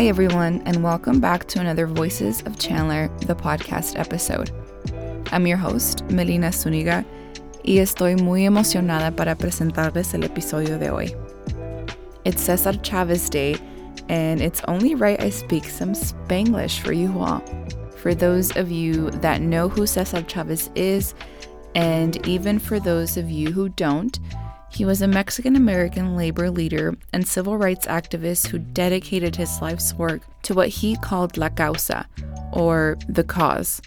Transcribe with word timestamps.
Hi, 0.00 0.06
everyone, 0.06 0.62
and 0.64 0.82
welcome 0.82 1.20
back 1.20 1.46
to 1.48 1.60
another 1.60 1.86
Voices 1.86 2.40
of 2.46 2.58
Chandler, 2.58 3.08
the 3.26 3.34
podcast 3.34 3.98
episode. 3.98 4.50
I'm 5.30 5.46
your 5.46 5.58
host, 5.58 6.04
Melina 6.04 6.52
Zuniga, 6.52 7.04
y 7.66 7.80
estoy 7.80 8.18
muy 8.18 8.46
emocionada 8.46 9.14
para 9.14 9.36
presentarles 9.36 10.14
el 10.14 10.22
episodio 10.22 10.78
de 10.78 10.88
hoy. 10.88 11.14
It's 12.24 12.40
Cesar 12.40 12.82
Chavez 12.82 13.28
Day, 13.28 13.56
and 14.08 14.40
it's 14.40 14.62
only 14.66 14.94
right 14.94 15.20
I 15.20 15.28
speak 15.28 15.66
some 15.66 15.92
Spanglish 15.92 16.80
for 16.80 16.94
you 16.94 17.20
all. 17.20 17.42
For 17.98 18.14
those 18.14 18.56
of 18.56 18.70
you 18.70 19.10
that 19.20 19.42
know 19.42 19.68
who 19.68 19.86
Cesar 19.86 20.22
Chavez 20.22 20.70
is, 20.74 21.14
and 21.74 22.26
even 22.26 22.58
for 22.58 22.80
those 22.80 23.18
of 23.18 23.28
you 23.28 23.52
who 23.52 23.68
don't, 23.68 24.18
he 24.70 24.84
was 24.84 25.02
a 25.02 25.08
Mexican 25.08 25.56
American 25.56 26.16
labor 26.16 26.50
leader 26.50 26.96
and 27.12 27.26
civil 27.26 27.58
rights 27.58 27.86
activist 27.86 28.46
who 28.46 28.58
dedicated 28.58 29.36
his 29.36 29.60
life's 29.60 29.92
work 29.94 30.22
to 30.42 30.54
what 30.54 30.68
he 30.68 30.96
called 30.96 31.36
La 31.36 31.48
Causa, 31.48 32.06
or 32.52 32.96
the 33.08 33.24
cause, 33.24 33.82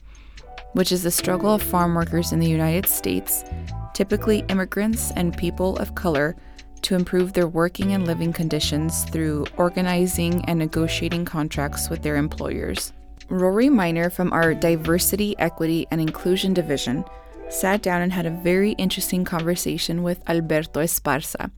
which 0.73 0.91
is 0.91 1.03
the 1.03 1.11
struggle 1.11 1.53
of 1.53 1.63
farm 1.63 1.95
workers 1.95 2.33
in 2.33 2.39
the 2.39 2.49
United 2.49 2.85
States, 2.85 3.45
typically 3.93 4.43
immigrants 4.49 5.11
and 5.15 5.37
people 5.37 5.77
of 5.77 5.95
color, 5.95 6.35
to 6.81 6.95
improve 6.95 7.31
their 7.31 7.47
working 7.47 7.93
and 7.93 8.05
living 8.05 8.33
conditions 8.33 9.05
through 9.05 9.45
organizing 9.55 10.43
and 10.45 10.59
negotiating 10.59 11.23
contracts 11.23 11.89
with 11.89 12.01
their 12.01 12.17
employers. 12.17 12.91
Rory 13.29 13.69
Miner 13.69 14.09
from 14.09 14.33
our 14.33 14.53
Diversity, 14.53 15.33
Equity, 15.39 15.87
and 15.91 16.01
Inclusion 16.01 16.53
Division 16.53 17.05
sat 17.53 17.83
down 17.83 18.01
and 18.01 18.11
had 18.11 18.25
a 18.25 18.31
very 18.31 18.71
interesting 18.73 19.23
conversation 19.23 20.01
with 20.01 20.27
Alberto 20.27 20.81
Esparza, 20.81 21.51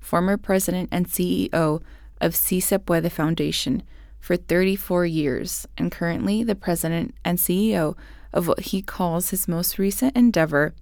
former 0.00 0.36
president 0.36 0.88
and 0.90 1.06
CEO 1.06 1.82
of 2.20 2.34
Si 2.34 2.60
Se 2.60 2.78
Puede 2.78 3.12
Foundation 3.12 3.82
for 4.18 4.36
34 4.36 5.04
years, 5.04 5.66
and 5.76 5.92
currently 5.92 6.42
the 6.42 6.54
president 6.54 7.14
and 7.24 7.38
CEO 7.38 7.94
of 8.32 8.48
what 8.48 8.60
he 8.60 8.80
calls 8.80 9.30
his 9.30 9.46
most 9.46 9.78
recent 9.78 10.16
endeavor, 10.16 10.74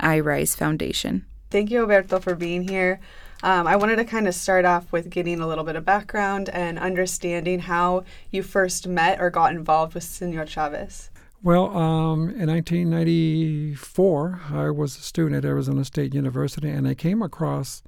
iRise 0.00 0.56
Foundation. 0.56 1.24
Thank 1.50 1.70
you, 1.70 1.80
Alberto, 1.80 2.18
for 2.18 2.34
being 2.34 2.68
here. 2.68 3.00
Um, 3.44 3.68
I 3.68 3.76
wanted 3.76 3.96
to 3.96 4.04
kind 4.04 4.26
of 4.26 4.34
start 4.34 4.64
off 4.64 4.90
with 4.90 5.10
getting 5.10 5.40
a 5.40 5.46
little 5.46 5.62
bit 5.62 5.76
of 5.76 5.84
background 5.84 6.48
and 6.48 6.76
understanding 6.76 7.60
how 7.60 8.02
you 8.32 8.42
first 8.42 8.88
met 8.88 9.20
or 9.20 9.30
got 9.30 9.52
involved 9.52 9.94
with 9.94 10.02
Senor 10.02 10.44
Chavez. 10.44 11.10
Well, 11.40 11.76
um, 11.76 12.30
in 12.30 12.48
1994, 12.48 14.40
I 14.50 14.70
was 14.70 14.96
a 14.98 15.02
student 15.02 15.36
at 15.36 15.44
Arizona 15.48 15.84
State 15.84 16.12
University, 16.12 16.68
and 16.68 16.88
I 16.88 16.94
came 16.94 17.22
across 17.22 17.84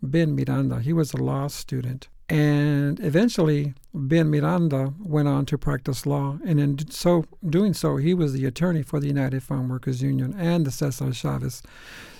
Ben 0.00 0.36
Miranda. 0.36 0.78
He 0.78 0.92
was 0.92 1.12
a 1.12 1.16
law 1.16 1.48
student. 1.48 2.06
And 2.28 3.00
eventually, 3.00 3.74
Ben 3.92 4.30
Miranda 4.30 4.94
went 5.00 5.26
on 5.26 5.44
to 5.46 5.58
practice 5.58 6.06
law. 6.06 6.38
And 6.46 6.60
in 6.60 6.88
so 6.88 7.24
doing 7.44 7.74
so, 7.74 7.96
he 7.96 8.14
was 8.14 8.32
the 8.32 8.46
attorney 8.46 8.82
for 8.82 9.00
the 9.00 9.08
United 9.08 9.42
Farm 9.42 9.68
Workers 9.68 10.00
Union 10.00 10.32
and 10.38 10.64
the 10.64 10.70
Cesar 10.70 11.12
Chavez. 11.12 11.62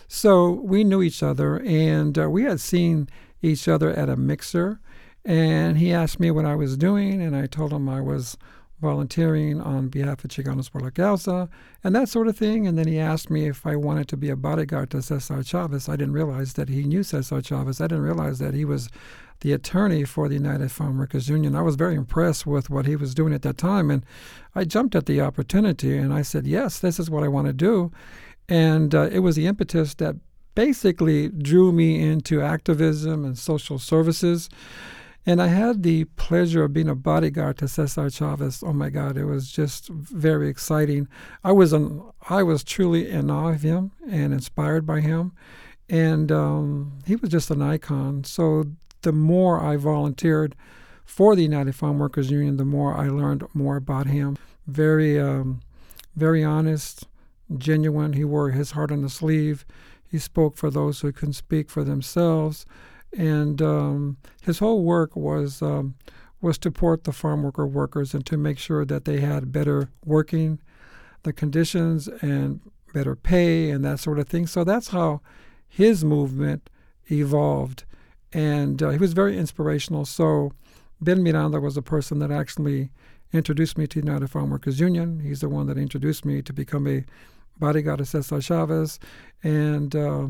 So 0.09 0.50
we 0.50 0.83
knew 0.83 1.03
each 1.03 1.22
other, 1.22 1.61
and 1.61 2.19
uh, 2.19 2.28
we 2.28 2.42
had 2.42 2.61
seen 2.61 3.09
each 3.42 3.69
other 3.69 3.91
at 3.91 4.09
a 4.09 4.16
mixer. 4.16 4.81
And 5.25 5.78
he 5.78 5.92
asked 5.92 6.19
me 6.19 6.33
what 6.33 6.44
I 6.44 6.56
was 6.56 6.77
doing, 6.77 7.22
and 7.22 7.36
I 7.36 7.47
told 7.47 7.72
him 7.72 7.88
I 7.88 8.00
was 8.00 8.36
volunteering 8.80 9.61
on 9.61 9.89
behalf 9.89 10.25
of 10.25 10.30
Chicanos 10.30 10.70
por 10.70 10.80
la 10.80 10.91
Causa 10.91 11.48
and 11.83 11.94
that 11.94 12.08
sort 12.08 12.28
of 12.28 12.36
thing. 12.36 12.67
And 12.67 12.77
then 12.77 12.89
he 12.89 12.98
asked 12.98 13.31
me 13.31 13.47
if 13.47 13.66
I 13.66 13.76
wanted 13.76 14.09
to 14.09 14.16
be 14.16 14.31
a 14.31 14.37
bodyguard 14.37 14.91
to 14.91 15.03
Cesar 15.03 15.43
Chavez. 15.43 15.88
I 15.88 15.97
didn't 15.97 16.12
realize 16.12 16.54
that 16.54 16.69
he 16.69 16.84
knew 16.84 17.03
Cesar 17.03 17.41
Chavez. 17.41 17.81
I 17.81 17.87
didn't 17.87 18.04
realize 18.04 18.38
that 18.41 18.54
he 18.54 18.65
was 18.65 18.88
the 19.41 19.53
attorney 19.53 20.04
for 20.04 20.28
the 20.28 20.34
United 20.34 20.71
Farm 20.71 20.98
Workers 20.98 21.28
Union. 21.28 21.54
I 21.54 21.62
was 21.62 21.76
very 21.76 21.94
impressed 21.94 22.47
with 22.47 22.71
what 22.71 22.87
he 22.87 22.97
was 22.97 23.15
doing 23.15 23.32
at 23.32 23.43
that 23.43 23.59
time. 23.59 23.91
And 23.91 24.04
I 24.54 24.65
jumped 24.65 24.94
at 24.94 25.06
the 25.06 25.21
opportunity 25.21 25.97
and 25.97 26.12
I 26.12 26.22
said, 26.22 26.47
yes, 26.47 26.78
this 26.78 26.98
is 26.98 27.10
what 27.10 27.25
I 27.25 27.28
want 27.28 27.47
to 27.47 27.53
do. 27.53 27.93
And 28.48 28.94
uh, 28.94 29.09
it 29.10 29.21
was 29.21 29.37
the 29.37 29.47
impetus 29.47 29.94
that 29.94 30.16
basically 30.54 31.28
drew 31.28 31.72
me 31.72 32.00
into 32.00 32.41
activism 32.41 33.25
and 33.25 33.37
social 33.37 33.78
services. 33.78 34.48
And 35.26 35.40
I 35.40 35.46
had 35.46 35.82
the 35.82 36.04
pleasure 36.04 36.64
of 36.64 36.74
being 36.74 36.88
a 36.88 36.94
bodyguard 36.94 37.56
to 37.58 37.68
Cesar 37.68 38.10
Chavez. 38.10 38.62
Oh 38.62 38.74
my 38.74 38.90
God, 38.90 39.16
it 39.16 39.24
was 39.24 39.50
just 39.50 39.88
very 39.88 40.48
exciting. 40.48 41.08
I 41.42 41.52
was 41.52 41.72
an, 41.72 42.02
I 42.28 42.42
was 42.42 42.62
truly 42.62 43.08
in 43.08 43.30
awe 43.30 43.50
of 43.50 43.62
him 43.62 43.92
and 44.06 44.34
inspired 44.34 44.86
by 44.86 45.00
him, 45.00 45.32
and 45.88 46.30
um, 46.30 46.98
he 47.06 47.16
was 47.16 47.30
just 47.30 47.50
an 47.50 47.62
icon. 47.62 48.24
So 48.24 48.64
the 49.00 49.12
more 49.12 49.60
I 49.60 49.76
volunteered 49.76 50.54
for 51.06 51.34
the 51.34 51.42
United 51.42 51.74
Farm 51.74 51.98
Workers 51.98 52.30
Union, 52.30 52.58
the 52.58 52.64
more 52.64 52.94
I 52.94 53.08
learned 53.08 53.44
more 53.54 53.76
about 53.76 54.06
him. 54.06 54.36
Very, 54.66 55.18
um, 55.18 55.60
very 56.16 56.44
honest, 56.44 57.06
genuine. 57.56 58.12
He 58.12 58.24
wore 58.24 58.50
his 58.50 58.72
heart 58.72 58.91
on 58.91 59.02
the 59.02 59.10
sleeve. 59.10 59.64
He 60.06 60.18
spoke 60.18 60.56
for 60.56 60.70
those 60.70 61.00
who 61.00 61.12
couldn't 61.12 61.34
speak 61.34 61.70
for 61.70 61.82
themselves 61.82 62.66
and 63.16 63.62
um, 63.62 64.16
his 64.42 64.58
whole 64.58 64.84
work 64.84 65.16
was 65.16 65.62
um, 65.62 65.94
was 66.41 66.58
to 66.58 66.69
support 66.69 67.04
the 67.04 67.12
farm 67.12 67.42
worker 67.42 67.66
workers 67.66 68.14
and 68.14 68.26
to 68.26 68.36
make 68.36 68.58
sure 68.58 68.84
that 68.84 69.04
they 69.04 69.20
had 69.20 69.52
better 69.52 69.88
working 70.04 70.60
the 71.22 71.32
conditions 71.32 72.06
and 72.20 72.60
better 72.92 73.16
pay 73.16 73.70
and 73.70 73.84
that 73.84 73.98
sort 73.98 74.19
of 74.19 74.28
thing. 74.28 74.47
So 74.47 74.62
that's 74.62 74.88
how 74.88 75.20
his 75.66 76.04
movement 76.04 76.69
evolved, 77.10 77.84
and 78.32 78.82
uh, 78.82 78.91
he 78.91 78.98
was 78.98 79.12
very 79.12 79.36
inspirational. 79.38 80.04
So 80.04 80.53
Ben 81.00 81.22
Miranda 81.22 81.60
was 81.60 81.76
a 81.76 81.82
person 81.82 82.19
that 82.20 82.30
actually 82.30 82.91
introduced 83.32 83.76
me 83.76 83.86
to 83.88 84.00
the 84.00 84.06
United 84.06 84.28
Farm 84.28 84.50
Workers 84.50 84.78
Union. 84.78 85.20
He's 85.20 85.41
the 85.41 85.48
one 85.48 85.66
that 85.66 85.76
introduced 85.76 86.24
me 86.24 86.41
to 86.42 86.53
become 86.53 86.86
a 86.86 87.04
bodyguard 87.58 88.00
of 88.00 88.08
Cesar 88.08 88.41
Chavez, 88.41 88.98
and 89.42 89.94
uh, 89.94 90.28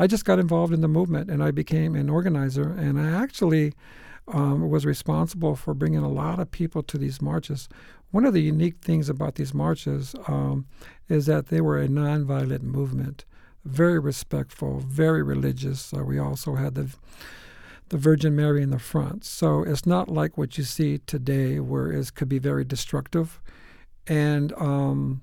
I 0.00 0.06
just 0.06 0.24
got 0.24 0.38
involved 0.38 0.72
in 0.72 0.80
the 0.80 0.88
movement 0.88 1.30
and 1.30 1.42
I 1.42 1.50
became 1.50 1.94
an 1.94 2.08
organizer. 2.08 2.72
And 2.72 2.98
I 2.98 3.10
actually 3.22 3.74
um, 4.26 4.70
was 4.70 4.86
responsible 4.86 5.56
for 5.56 5.74
bringing 5.74 6.00
a 6.02 6.08
lot 6.08 6.40
of 6.40 6.50
people 6.50 6.82
to 6.84 6.96
these 6.96 7.20
marches. 7.20 7.68
One 8.10 8.24
of 8.24 8.32
the 8.32 8.40
unique 8.40 8.78
things 8.80 9.10
about 9.10 9.34
these 9.34 9.52
marches 9.52 10.14
um, 10.26 10.64
is 11.10 11.26
that 11.26 11.48
they 11.48 11.60
were 11.60 11.78
a 11.78 11.86
nonviolent 11.86 12.62
movement, 12.62 13.26
very 13.66 13.98
respectful, 13.98 14.80
very 14.80 15.22
religious. 15.22 15.92
Uh, 15.92 16.02
we 16.02 16.18
also 16.18 16.54
had 16.54 16.74
the 16.74 16.94
the 17.90 17.98
Virgin 17.98 18.36
Mary 18.36 18.62
in 18.62 18.70
the 18.70 18.78
front. 18.78 19.24
So 19.24 19.64
it's 19.64 19.84
not 19.84 20.08
like 20.08 20.38
what 20.38 20.56
you 20.56 20.62
see 20.62 20.98
today, 20.98 21.58
where 21.58 21.90
it 21.90 22.14
could 22.14 22.28
be 22.28 22.38
very 22.38 22.64
destructive. 22.64 23.40
And 24.06 24.52
um, 24.52 25.22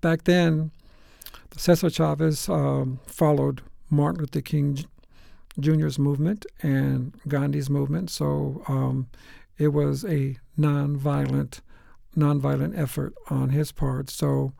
back 0.00 0.24
then, 0.24 0.72
Cesar 1.56 1.88
Chavez 1.88 2.48
um, 2.48 2.98
followed 3.06 3.62
Martin 3.90 4.20
Luther 4.20 4.40
King 4.40 4.84
Jr.'s 5.58 5.98
movement 5.98 6.46
and 6.62 7.14
Gandhi's 7.28 7.68
movement. 7.68 8.10
So 8.10 8.62
um, 8.68 9.08
it 9.58 9.68
was 9.68 10.04
a 10.04 10.36
nonviolent, 10.58 11.60
nonviolent 12.16 12.78
effort 12.78 13.14
on 13.28 13.50
his 13.50 13.72
part. 13.72 14.10
So 14.10 14.52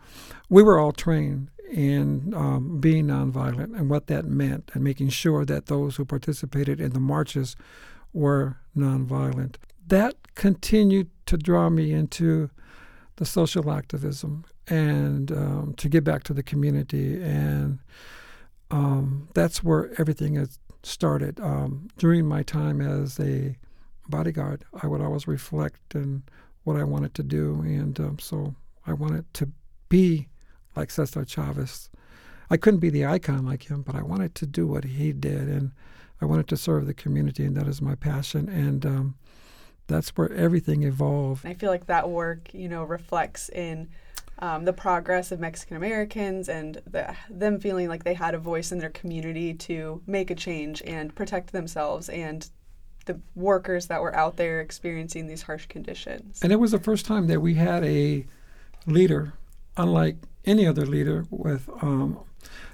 we 0.49 0.63
were 0.63 0.79
all 0.79 0.93
trained 0.93 1.49
in 1.71 2.35
um, 2.35 2.81
being 2.81 3.07
nonviolent 3.07 3.79
and 3.79 3.89
what 3.89 4.09
that 4.09 4.25
meant, 4.25 4.71
and 4.75 4.83
making 4.83 5.11
sure 5.11 5.45
that 5.45 5.67
those 5.67 5.97
who 5.97 6.05
participated 6.05 6.81
in 6.81 6.93
the 6.93 7.01
marches 7.01 7.55
were 8.13 8.57
nonviolent. 8.77 9.55
That 9.87 10.17
continued 10.35 11.11
to 11.27 11.37
draw 11.37 11.71
me 11.71 11.93
into 11.93 12.51
the 13.17 13.25
social 13.25 13.71
activism 13.71 14.45
and 14.69 15.31
um, 15.31 15.75
to 15.77 15.89
get 15.89 16.05
back 16.05 16.25
to 16.25 16.33
the 16.33 16.43
community 16.43 17.23
and 17.23 17.79
um, 18.71 19.29
that's 19.35 19.63
where 19.63 19.91
everything 19.99 20.35
has 20.37 20.59
started. 20.83 21.41
Um, 21.41 21.89
during 21.99 22.27
my 22.27 22.43
time 22.43 22.81
as 22.81 23.19
a 23.21 23.57
bodyguard, 24.09 24.65
I 24.83 24.87
would 24.87 25.01
always 25.01 25.27
reflect 25.27 25.95
on 25.95 26.23
what 26.65 26.77
I 26.77 26.85
wanted 26.85 27.15
to 27.15 27.23
do, 27.23 27.61
and 27.63 27.99
um, 28.01 28.19
so 28.19 28.55
I 28.87 28.93
wanted 28.93 29.33
to 29.35 29.51
be 29.89 30.29
like 30.77 30.91
Cesar 30.91 31.25
Chavez. 31.25 31.91
I 32.51 32.57
couldn't 32.57 32.81
be 32.81 32.91
the 32.91 33.07
icon 33.07 33.45
like 33.45 33.71
him, 33.71 33.83
but 33.83 33.95
I 33.95 34.03
wanted 34.03 34.35
to 34.37 34.47
do 34.47 34.67
what 34.67 34.85
he 34.85 35.13
did, 35.13 35.49
and 35.49 35.73
I 36.21 36.27
wanted 36.27 36.49
to 36.49 36.57
serve 36.57 36.87
the 36.87 36.95
community, 36.95 37.45
and 37.45 37.57
that 37.57 37.67
is 37.67 37.81
my 37.81 37.95
passion. 37.95 38.49
And 38.49 38.85
um, 38.85 39.15
that's 39.87 40.11
where 40.11 40.33
everything 40.33 40.83
evolved. 40.83 41.47
I 41.47 41.55
feel 41.55 41.71
like 41.71 41.87
that 41.87 42.11
work, 42.11 42.53
you 42.53 42.69
know, 42.69 42.85
reflects 42.85 43.49
in 43.49 43.89
um, 44.41 44.65
the 44.65 44.73
progress 44.73 45.31
of 45.33 45.41
Mexican 45.41 45.77
Americans 45.77 46.49
and 46.49 46.81
the, 46.91 47.15
them 47.29 47.61
feeling 47.61 47.89
like 47.89 48.05
they 48.05 48.15
had 48.15 48.35
a 48.35 48.39
voice 48.39 48.73
in 48.73 48.79
their 48.79 48.91
community 48.91 49.55
to 49.55 50.03
make 50.07 50.31
a 50.31 50.35
change 50.35 50.83
and 50.87 51.15
protect 51.15 51.53
themselves 51.53 52.09
and 52.09 52.51
the 53.07 53.21
workers 53.35 53.87
that 53.87 54.01
were 54.01 54.15
out 54.15 54.37
there 54.37 54.61
experiencing 54.61 55.27
these 55.27 55.43
harsh 55.43 55.67
conditions. 55.67 56.41
And 56.43 56.53
it 56.53 56.57
was 56.57 56.71
the 56.73 56.79
first 56.79 57.07
time 57.07 57.27
that 57.29 57.41
we 57.41 57.55
had 57.55 57.85
a 57.85 58.27
leader, 58.87 59.35
unlike 59.77 60.17
any 60.45 60.67
other 60.67 60.87
leader, 60.87 61.27
with 61.31 61.69
um, 61.83 62.19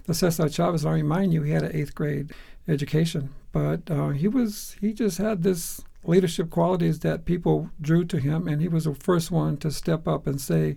the 0.04 0.14
Cesar 0.14 0.48
Chavez. 0.48 0.84
I 0.84 0.92
remind 0.92 1.32
you, 1.32 1.42
he 1.42 1.52
had 1.52 1.64
an 1.64 1.74
eighth 1.74 1.94
grade 1.94 2.32
education, 2.68 3.30
but 3.52 3.90
uh, 3.90 4.10
he 4.10 4.28
was 4.28 4.76
he 4.80 4.92
just 4.92 5.18
had 5.18 5.42
this 5.42 5.82
leadership 6.04 6.50
qualities 6.50 7.00
that 7.00 7.24
people 7.24 7.70
drew 7.80 8.04
to 8.04 8.18
him, 8.18 8.46
and 8.46 8.60
he 8.60 8.68
was 8.68 8.84
the 8.84 8.94
first 8.94 9.30
one 9.30 9.56
to 9.58 9.70
step 9.70 10.06
up 10.06 10.26
and 10.26 10.40
say, 10.40 10.76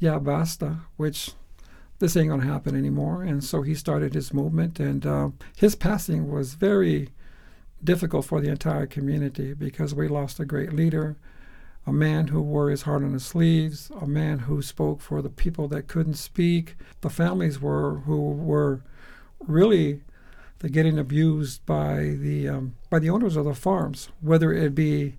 "Yeah, 0.00 0.18
basta," 0.18 0.78
which 0.96 1.34
this 2.00 2.16
ain't 2.16 2.30
gonna 2.30 2.42
happen 2.42 2.74
anymore. 2.74 3.22
And 3.22 3.44
so 3.44 3.62
he 3.62 3.74
started 3.74 4.14
his 4.14 4.34
movement, 4.34 4.80
and 4.80 5.06
uh, 5.06 5.30
his 5.56 5.76
passing 5.76 6.28
was 6.28 6.54
very 6.54 7.10
difficult 7.82 8.24
for 8.24 8.40
the 8.40 8.48
entire 8.48 8.86
community 8.86 9.54
because 9.54 9.94
we 9.94 10.08
lost 10.08 10.40
a 10.40 10.44
great 10.44 10.72
leader, 10.72 11.16
a 11.86 11.92
man 11.92 12.28
who 12.28 12.42
wore 12.42 12.70
his 12.70 12.82
heart 12.82 13.04
on 13.04 13.12
his 13.12 13.24
sleeves, 13.24 13.90
a 14.00 14.06
man 14.06 14.40
who 14.40 14.60
spoke 14.60 15.00
for 15.00 15.22
the 15.22 15.30
people 15.30 15.68
that 15.68 15.86
couldn't 15.86 16.14
speak. 16.14 16.76
The 17.02 17.10
families 17.10 17.60
were 17.60 18.00
who 18.00 18.32
were 18.32 18.82
really 19.38 20.00
they're 20.60 20.70
getting 20.70 20.98
abused 20.98 21.64
by 21.64 22.16
the 22.18 22.48
um, 22.48 22.74
by 22.90 22.98
the 22.98 23.10
owners 23.10 23.36
of 23.36 23.46
the 23.46 23.54
farms, 23.54 24.10
whether 24.20 24.52
it 24.52 24.74
be 24.74 25.16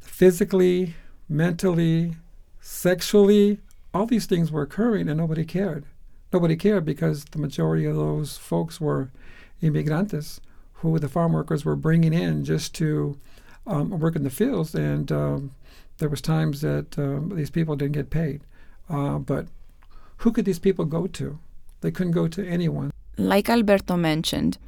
physically, 0.00 0.94
mentally, 1.28 2.16
sexually. 2.60 3.58
All 3.94 4.06
these 4.06 4.26
things 4.26 4.50
were 4.50 4.62
occurring, 4.62 5.08
and 5.08 5.18
nobody 5.18 5.44
cared. 5.44 5.84
Nobody 6.32 6.56
cared 6.56 6.84
because 6.84 7.24
the 7.26 7.38
majority 7.38 7.84
of 7.84 7.96
those 7.96 8.38
folks 8.38 8.80
were 8.80 9.10
immigrantes, 9.60 10.40
who 10.74 10.98
the 10.98 11.08
farm 11.08 11.32
workers 11.32 11.64
were 11.64 11.76
bringing 11.76 12.12
in 12.12 12.44
just 12.44 12.74
to 12.76 13.18
um, 13.66 13.90
work 13.90 14.16
in 14.16 14.24
the 14.24 14.30
fields, 14.30 14.74
and 14.74 15.12
um, 15.12 15.50
there 15.98 16.08
was 16.08 16.20
times 16.20 16.62
that 16.62 16.98
um, 16.98 17.30
these 17.36 17.50
people 17.50 17.76
didn't 17.76 17.92
get 17.92 18.10
paid. 18.10 18.40
Uh, 18.88 19.18
but 19.18 19.46
who 20.18 20.32
could 20.32 20.44
these 20.44 20.58
people 20.58 20.84
go 20.84 21.06
to? 21.06 21.38
They 21.80 21.90
couldn't 21.90 22.12
go 22.12 22.28
to 22.28 22.46
anyone. 22.46 22.90
Like 23.16 23.48
Alberto 23.48 23.96
mentioned, 23.96 24.58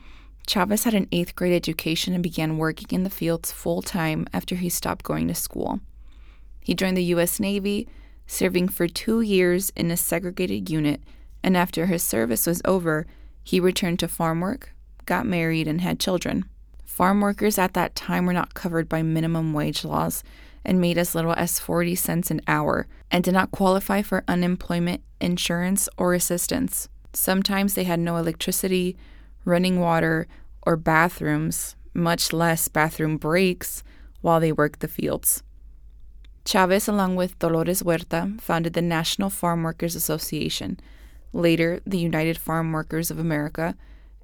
Chavez 0.46 0.84
had 0.84 0.94
an 0.94 1.08
eighth 1.10 1.34
grade 1.34 1.54
education 1.54 2.12
and 2.12 2.22
began 2.22 2.58
working 2.58 2.88
in 2.90 3.04
the 3.04 3.10
fields 3.10 3.50
full 3.50 3.82
time 3.82 4.26
after 4.32 4.56
he 4.56 4.68
stopped 4.68 5.04
going 5.04 5.28
to 5.28 5.34
school. 5.34 5.80
He 6.60 6.74
joined 6.74 6.96
the 6.96 7.04
U.S. 7.14 7.40
Navy, 7.40 7.88
serving 8.26 8.68
for 8.68 8.88
two 8.88 9.20
years 9.20 9.70
in 9.76 9.90
a 9.90 9.96
segregated 9.96 10.70
unit, 10.70 11.00
and 11.42 11.56
after 11.56 11.86
his 11.86 12.02
service 12.02 12.46
was 12.46 12.62
over, 12.64 13.06
he 13.42 13.60
returned 13.60 13.98
to 13.98 14.08
farm 14.08 14.40
work, 14.40 14.72
got 15.06 15.26
married, 15.26 15.68
and 15.68 15.80
had 15.80 16.00
children. 16.00 16.44
Farm 16.84 17.20
workers 17.20 17.58
at 17.58 17.74
that 17.74 17.94
time 17.94 18.24
were 18.24 18.32
not 18.32 18.54
covered 18.54 18.88
by 18.88 19.02
minimum 19.02 19.52
wage 19.52 19.84
laws 19.84 20.22
and 20.64 20.80
made 20.80 20.96
as 20.96 21.14
little 21.14 21.34
as 21.34 21.58
40 21.58 21.94
cents 21.94 22.30
an 22.30 22.40
hour 22.46 22.86
and 23.10 23.22
did 23.22 23.34
not 23.34 23.50
qualify 23.50 24.00
for 24.00 24.24
unemployment 24.26 25.02
insurance 25.20 25.88
or 25.98 26.14
assistance. 26.14 26.88
Sometimes 27.12 27.74
they 27.74 27.84
had 27.84 28.00
no 28.00 28.16
electricity, 28.16 28.96
running 29.44 29.78
water, 29.78 30.26
or 30.62 30.76
bathrooms, 30.76 31.76
much 31.92 32.32
less 32.32 32.68
bathroom 32.68 33.18
breaks, 33.18 33.82
while 34.20 34.40
they 34.40 34.52
worked 34.52 34.80
the 34.80 34.88
fields. 34.88 35.42
Chavez, 36.44 36.88
along 36.88 37.16
with 37.16 37.38
Dolores 37.38 37.80
Huerta, 37.80 38.38
founded 38.40 38.74
the 38.74 38.82
National 38.82 39.30
Farm 39.30 39.62
Workers 39.62 39.96
Association, 39.96 40.78
later 41.32 41.80
the 41.86 41.98
United 41.98 42.36
Farm 42.36 42.70
Workers 42.72 43.10
of 43.10 43.18
America, 43.18 43.74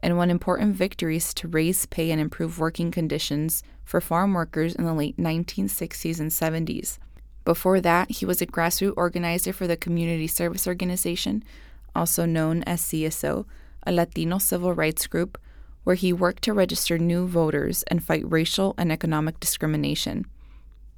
and 0.02 0.16
won 0.16 0.30
important 0.30 0.76
victories 0.76 1.32
to 1.34 1.48
raise 1.48 1.86
pay 1.86 2.10
and 2.10 2.20
improve 2.20 2.58
working 2.58 2.90
conditions 2.90 3.62
for 3.84 4.00
farm 4.00 4.34
workers 4.34 4.74
in 4.74 4.84
the 4.84 4.94
late 4.94 5.16
1960s 5.16 6.20
and 6.20 6.30
70s. 6.30 6.98
Before 7.44 7.80
that, 7.80 8.10
he 8.10 8.26
was 8.26 8.42
a 8.42 8.46
grassroots 8.46 8.94
organizer 8.96 9.52
for 9.52 9.66
the 9.66 9.76
Community 9.76 10.26
Service 10.26 10.66
Organization, 10.66 11.42
also 11.94 12.26
known 12.26 12.62
as 12.64 12.82
CSO, 12.82 13.46
a 13.86 13.92
Latino 13.92 14.38
civil 14.38 14.74
rights 14.74 15.06
group, 15.06 15.38
where 15.84 15.96
he 15.96 16.12
worked 16.12 16.44
to 16.44 16.52
register 16.52 16.98
new 16.98 17.26
voters 17.26 17.82
and 17.84 18.04
fight 18.04 18.30
racial 18.30 18.74
and 18.76 18.92
economic 18.92 19.40
discrimination. 19.40 20.26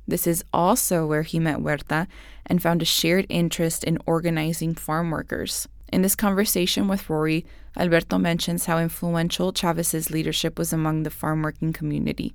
This 0.06 0.26
is 0.26 0.44
also 0.52 1.06
where 1.06 1.22
he 1.22 1.38
met 1.38 1.58
Huerta 1.58 2.06
and 2.46 2.62
found 2.62 2.82
a 2.82 2.86
shared 2.86 3.26
interest 3.28 3.84
in 3.84 3.98
organizing 4.06 4.74
farm 4.74 5.10
workers. 5.10 5.68
In 5.92 6.02
this 6.02 6.16
conversation 6.16 6.88
with 6.88 7.08
Rory, 7.08 7.44
Alberto 7.76 8.18
mentions 8.18 8.66
how 8.66 8.78
influential 8.78 9.52
Chavez's 9.52 10.10
leadership 10.10 10.58
was 10.58 10.72
among 10.72 11.02
the 11.02 11.10
farm 11.10 11.42
working 11.42 11.72
community, 11.72 12.34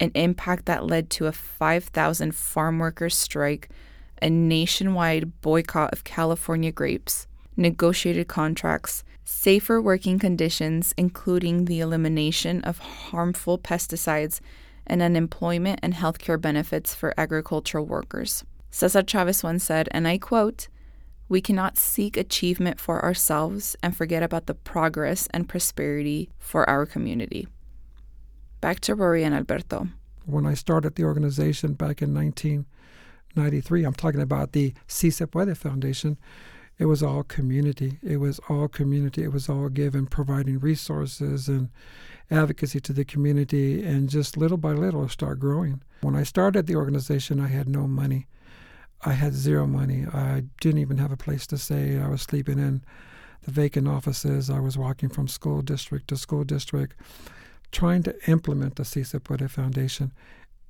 an 0.00 0.10
impact 0.14 0.66
that 0.66 0.86
led 0.86 1.08
to 1.10 1.26
a 1.26 1.32
5,000 1.32 2.34
farm 2.34 2.78
workers 2.78 3.16
strike, 3.16 3.68
a 4.20 4.28
nationwide 4.28 5.40
boycott 5.40 5.92
of 5.92 6.04
California 6.04 6.72
grapes, 6.72 7.26
negotiated 7.56 8.28
contracts, 8.28 9.04
safer 9.24 9.80
working 9.80 10.18
conditions, 10.18 10.94
including 10.96 11.64
the 11.64 11.80
elimination 11.80 12.62
of 12.62 12.78
harmful 12.78 13.58
pesticides, 13.58 14.40
and 14.86 15.02
unemployment 15.02 15.80
and 15.82 15.94
healthcare 15.94 16.40
benefits 16.40 16.94
for 16.94 17.14
agricultural 17.16 17.86
workers. 17.86 18.44
Cesar 18.70 19.02
Chavez 19.02 19.42
once 19.42 19.64
said, 19.64 19.88
and 19.92 20.08
I 20.08 20.18
quote, 20.18 20.68
We 21.28 21.40
cannot 21.40 21.78
seek 21.78 22.16
achievement 22.16 22.80
for 22.80 23.02
ourselves 23.04 23.76
and 23.82 23.96
forget 23.96 24.22
about 24.22 24.46
the 24.46 24.54
progress 24.54 25.28
and 25.32 25.48
prosperity 25.48 26.30
for 26.38 26.68
our 26.68 26.86
community. 26.86 27.46
Back 28.60 28.80
to 28.80 28.94
Rory 28.94 29.24
and 29.24 29.34
Alberto. 29.34 29.88
When 30.24 30.46
I 30.46 30.54
started 30.54 30.94
the 30.94 31.04
organization 31.04 31.74
back 31.74 32.00
in 32.00 32.14
1993, 32.14 33.84
I'm 33.84 33.92
talking 33.92 34.20
about 34.20 34.52
the 34.52 34.72
Si 34.86 35.10
Se 35.10 35.26
Puede 35.26 35.56
Foundation, 35.56 36.16
it 36.78 36.86
was 36.86 37.02
all 37.02 37.22
community. 37.22 37.98
It 38.02 38.16
was 38.16 38.40
all 38.48 38.68
community. 38.68 39.22
It 39.22 39.32
was 39.32 39.48
all 39.48 39.68
given, 39.68 40.06
providing 40.06 40.58
resources 40.58 41.48
and 41.48 41.68
advocacy 42.32 42.80
to 42.80 42.92
the 42.92 43.04
community, 43.04 43.84
and 43.84 44.08
just 44.08 44.36
little 44.36 44.56
by 44.56 44.72
little 44.72 45.08
start 45.08 45.38
growing. 45.38 45.82
When 46.00 46.16
I 46.16 46.22
started 46.22 46.66
the 46.66 46.76
organization, 46.76 47.38
I 47.38 47.48
had 47.48 47.68
no 47.68 47.86
money. 47.86 48.26
I 49.04 49.12
had 49.12 49.34
zero 49.34 49.66
money. 49.66 50.06
I 50.12 50.44
didn't 50.60 50.80
even 50.80 50.98
have 50.98 51.12
a 51.12 51.16
place 51.16 51.46
to 51.48 51.58
stay. 51.58 51.98
I 51.98 52.08
was 52.08 52.22
sleeping 52.22 52.58
in 52.58 52.82
the 53.42 53.50
vacant 53.50 53.88
offices. 53.88 54.48
I 54.48 54.60
was 54.60 54.78
walking 54.78 55.08
from 55.08 55.28
school 55.28 55.62
district 55.62 56.08
to 56.08 56.16
school 56.16 56.44
district, 56.44 56.94
trying 57.72 58.02
to 58.04 58.30
implement 58.30 58.76
the 58.76 58.84
Si 58.84 59.02
Se 59.02 59.18
Puede 59.18 59.50
Foundation. 59.50 60.12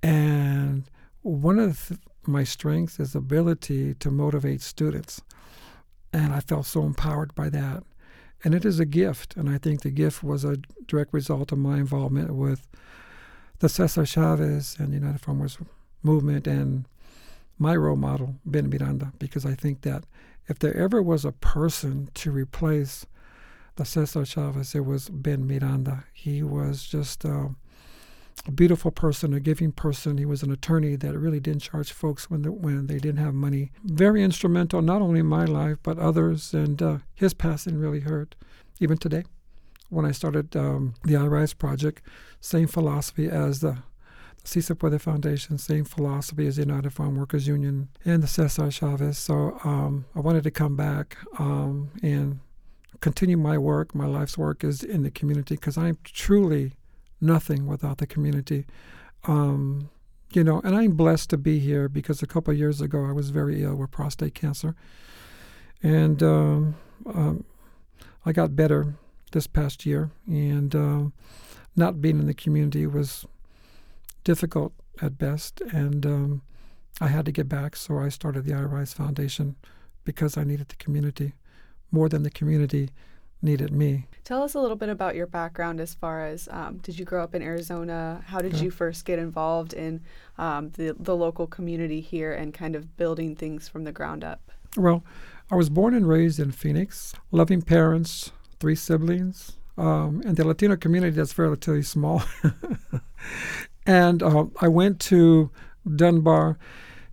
And 0.02 0.84
one 1.22 1.58
of 1.58 1.98
my 2.26 2.44
strengths 2.44 2.98
is 2.98 3.14
ability 3.14 3.94
to 3.94 4.10
motivate 4.10 4.62
students. 4.62 5.20
And 6.12 6.32
I 6.32 6.40
felt 6.40 6.66
so 6.66 6.82
empowered 6.82 7.34
by 7.34 7.48
that. 7.50 7.84
And 8.44 8.54
it 8.54 8.64
is 8.64 8.80
a 8.80 8.84
gift. 8.84 9.36
And 9.36 9.48
I 9.48 9.58
think 9.58 9.82
the 9.82 9.90
gift 9.90 10.22
was 10.22 10.44
a 10.44 10.58
direct 10.86 11.12
result 11.12 11.52
of 11.52 11.58
my 11.58 11.76
involvement 11.76 12.34
with 12.34 12.66
the 13.60 13.68
Cesar 13.68 14.04
Chavez 14.04 14.76
and 14.78 14.90
the 14.90 14.96
United 14.96 15.20
Farmers 15.20 15.58
Movement 16.02 16.46
and 16.46 16.86
my 17.58 17.76
role 17.76 17.96
model, 17.96 18.36
Ben 18.44 18.68
Miranda, 18.68 19.12
because 19.20 19.46
I 19.46 19.54
think 19.54 19.82
that 19.82 20.04
if 20.48 20.58
there 20.58 20.76
ever 20.76 21.00
was 21.00 21.24
a 21.24 21.30
person 21.30 22.08
to 22.14 22.32
replace 22.32 23.06
the 23.76 23.84
Cesar 23.84 24.24
Chavez, 24.24 24.74
it 24.74 24.84
was 24.84 25.08
Ben 25.08 25.46
Miranda. 25.46 26.04
He 26.12 26.42
was 26.42 26.84
just. 26.84 27.24
Uh, 27.24 27.50
a 28.46 28.50
beautiful 28.50 28.90
person, 28.90 29.32
a 29.32 29.40
giving 29.40 29.72
person. 29.72 30.18
He 30.18 30.24
was 30.24 30.42
an 30.42 30.50
attorney 30.50 30.96
that 30.96 31.18
really 31.18 31.40
didn't 31.40 31.62
charge 31.62 31.92
folks 31.92 32.28
when 32.28 32.42
they, 32.42 32.48
when 32.48 32.86
they 32.86 32.98
didn't 32.98 33.18
have 33.18 33.34
money. 33.34 33.70
Very 33.84 34.22
instrumental, 34.22 34.82
not 34.82 35.02
only 35.02 35.20
in 35.20 35.26
my 35.26 35.44
life 35.44 35.78
but 35.82 35.98
others. 35.98 36.52
And 36.52 36.82
uh, 36.82 36.98
his 37.14 37.34
passing 37.34 37.78
really 37.78 38.00
hurt, 38.00 38.34
even 38.80 38.98
today. 38.98 39.24
When 39.90 40.06
I 40.06 40.12
started 40.12 40.56
um, 40.56 40.94
the 41.04 41.14
iRise 41.14 41.56
project, 41.56 42.02
same 42.40 42.66
philosophy 42.66 43.28
as 43.28 43.60
the 43.60 43.78
Si 44.44 44.60
Puede 44.60 45.00
Foundation, 45.00 45.58
same 45.58 45.84
philosophy 45.84 46.46
as 46.46 46.56
the 46.56 46.62
United 46.62 46.92
Farm 46.92 47.14
Workers 47.16 47.46
Union 47.46 47.88
and 48.04 48.22
the 48.22 48.26
Cesar 48.26 48.70
Chavez. 48.70 49.18
So 49.18 49.60
um, 49.64 50.06
I 50.16 50.20
wanted 50.20 50.42
to 50.44 50.50
come 50.50 50.76
back 50.76 51.16
um, 51.38 51.90
and 52.02 52.40
continue 53.00 53.36
my 53.36 53.58
work. 53.58 53.94
My 53.94 54.06
life's 54.06 54.36
work 54.36 54.64
is 54.64 54.82
in 54.82 55.02
the 55.02 55.10
community 55.10 55.54
because 55.54 55.78
I'm 55.78 55.98
truly 56.04 56.72
nothing 57.22 57.66
without 57.66 57.98
the 57.98 58.06
community. 58.06 58.66
Um, 59.24 59.88
you 60.32 60.42
know, 60.42 60.60
and 60.64 60.74
I'm 60.74 60.92
blessed 60.92 61.30
to 61.30 61.38
be 61.38 61.58
here 61.58 61.88
because 61.88 62.22
a 62.22 62.26
couple 62.26 62.52
years 62.52 62.80
ago 62.80 63.04
I 63.04 63.12
was 63.12 63.30
very 63.30 63.62
ill 63.62 63.76
with 63.76 63.90
prostate 63.90 64.34
cancer, 64.34 64.74
and 65.82 66.22
um, 66.22 66.74
um, 67.06 67.44
I 68.24 68.32
got 68.32 68.56
better 68.56 68.96
this 69.32 69.46
past 69.46 69.84
year. 69.86 70.10
And 70.26 70.74
um, 70.74 71.12
not 71.76 72.00
being 72.00 72.18
in 72.18 72.26
the 72.26 72.34
community 72.34 72.86
was 72.86 73.26
difficult 74.24 74.72
at 75.00 75.18
best, 75.18 75.60
and 75.60 76.04
um, 76.06 76.42
I 77.00 77.08
had 77.08 77.26
to 77.26 77.32
get 77.32 77.48
back. 77.48 77.76
So 77.76 77.98
I 77.98 78.08
started 78.08 78.44
the 78.44 78.52
iRise 78.52 78.94
Foundation 78.94 79.56
because 80.04 80.36
I 80.36 80.44
needed 80.44 80.68
the 80.68 80.76
community 80.76 81.34
more 81.90 82.08
than 82.08 82.22
the 82.22 82.30
community 82.30 82.90
needed 83.42 83.72
me. 83.72 84.06
Tell 84.24 84.42
us 84.42 84.54
a 84.54 84.60
little 84.60 84.76
bit 84.76 84.88
about 84.88 85.14
your 85.14 85.26
background 85.26 85.80
as 85.80 85.94
far 85.94 86.24
as 86.24 86.48
um, 86.50 86.78
did 86.78 86.98
you 86.98 87.04
grow 87.04 87.22
up 87.22 87.34
in 87.34 87.42
Arizona? 87.42 88.22
How 88.26 88.40
did 88.40 88.54
yeah. 88.54 88.64
you 88.64 88.70
first 88.70 89.04
get 89.04 89.18
involved 89.18 89.72
in 89.72 90.00
um, 90.38 90.70
the, 90.70 90.94
the 90.98 91.16
local 91.16 91.46
community 91.46 92.00
here 92.00 92.32
and 92.32 92.54
kind 92.54 92.76
of 92.76 92.96
building 92.96 93.34
things 93.34 93.68
from 93.68 93.84
the 93.84 93.92
ground 93.92 94.22
up? 94.22 94.52
Well, 94.76 95.04
I 95.50 95.56
was 95.56 95.68
born 95.68 95.94
and 95.94 96.08
raised 96.08 96.38
in 96.38 96.52
Phoenix, 96.52 97.14
loving 97.30 97.62
parents, 97.62 98.32
three 98.60 98.76
siblings. 98.76 99.52
Um, 99.76 100.22
and 100.24 100.36
the 100.36 100.46
Latino 100.46 100.76
community 100.76 101.16
that's 101.16 101.38
relatively 101.38 101.82
small. 101.82 102.22
And 103.86 104.22
uh, 104.22 104.46
I 104.60 104.68
went 104.68 105.00
to 105.00 105.50
Dunbar 105.96 106.58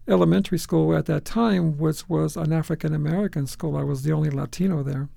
Elementary 0.07 0.57
School 0.57 0.95
at 0.95 1.05
that 1.07 1.25
time, 1.25 1.77
which 1.77 2.07
was 2.07 2.37
an 2.37 2.53
African 2.53 2.93
American 2.93 3.47
school. 3.47 3.75
I 3.75 3.83
was 3.83 4.03
the 4.03 4.11
only 4.11 4.29
Latino 4.29 4.83
there. 4.83 5.09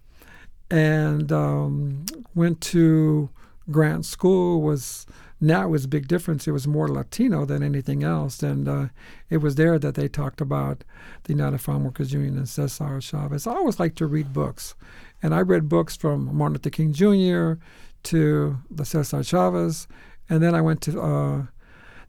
And 0.72 1.30
um, 1.30 2.06
went 2.34 2.62
to 2.62 3.28
Grant 3.70 4.06
School, 4.06 4.62
was 4.62 5.06
now 5.38 5.64
it 5.64 5.70
was 5.70 5.84
a 5.84 5.88
big 5.88 6.08
difference. 6.08 6.48
It 6.48 6.52
was 6.52 6.66
more 6.66 6.88
Latino 6.88 7.44
than 7.44 7.62
anything 7.62 8.02
else. 8.02 8.42
And 8.42 8.66
uh, 8.66 8.86
it 9.28 9.38
was 9.38 9.56
there 9.56 9.78
that 9.78 9.96
they 9.96 10.08
talked 10.08 10.40
about 10.40 10.82
the 11.24 11.34
United 11.34 11.58
Farm 11.58 11.84
Workers 11.84 12.12
Union 12.12 12.38
and 12.38 12.48
Cesar 12.48 13.02
Chavez. 13.02 13.46
I 13.46 13.52
always 13.52 13.78
like 13.78 13.94
to 13.96 14.06
read 14.06 14.32
books. 14.32 14.74
And 15.22 15.34
I 15.34 15.40
read 15.40 15.68
books 15.68 15.94
from 15.94 16.34
Martin 16.34 16.54
Luther 16.54 16.70
King 16.70 16.94
Jr. 16.94 17.60
to 18.04 18.58
the 18.70 18.86
Cesar 18.86 19.22
Chavez. 19.22 19.88
And 20.30 20.42
then 20.42 20.54
I 20.54 20.62
went 20.62 20.80
to 20.82 20.98
uh, 20.98 21.42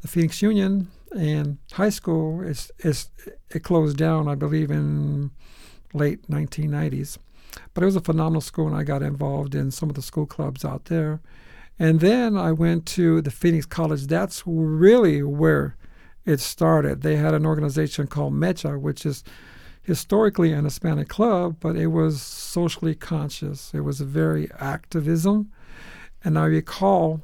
the 0.01 0.07
Phoenix 0.07 0.41
Union 0.41 0.89
and 1.13 1.57
high 1.73 1.89
school. 1.89 2.41
It's, 2.47 2.71
it's, 2.79 3.09
it 3.49 3.63
closed 3.63 3.97
down, 3.97 4.29
I 4.29 4.35
believe, 4.35 4.71
in 4.71 5.31
late 5.93 6.29
1990s. 6.29 7.17
But 7.73 7.83
it 7.83 7.85
was 7.85 7.95
a 7.95 8.01
phenomenal 8.01 8.41
school, 8.41 8.67
and 8.67 8.75
I 8.75 8.83
got 8.83 9.01
involved 9.01 9.55
in 9.55 9.71
some 9.71 9.89
of 9.89 9.95
the 9.95 10.01
school 10.01 10.25
clubs 10.25 10.63
out 10.63 10.85
there. 10.85 11.21
And 11.79 11.99
then 11.99 12.37
I 12.37 12.51
went 12.51 12.85
to 12.87 13.21
the 13.21 13.31
Phoenix 13.31 13.65
College. 13.65 14.07
That's 14.07 14.43
really 14.45 15.23
where 15.23 15.75
it 16.25 16.39
started. 16.39 17.01
They 17.01 17.15
had 17.15 17.33
an 17.33 17.45
organization 17.45 18.07
called 18.07 18.33
MECHA, 18.33 18.79
which 18.79 19.05
is 19.05 19.23
historically 19.81 20.53
an 20.53 20.63
Hispanic 20.63 21.09
club, 21.09 21.57
but 21.59 21.75
it 21.75 21.87
was 21.87 22.21
socially 22.21 22.95
conscious. 22.95 23.73
It 23.73 23.81
was 23.81 23.99
very 24.01 24.49
activism. 24.59 25.51
And 26.23 26.39
I 26.39 26.45
recall 26.45 27.21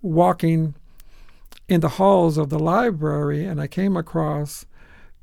walking 0.00 0.74
in 1.68 1.80
the 1.80 1.90
halls 1.90 2.38
of 2.38 2.48
the 2.48 2.58
library, 2.58 3.44
and 3.44 3.60
I 3.60 3.66
came 3.66 3.96
across 3.96 4.66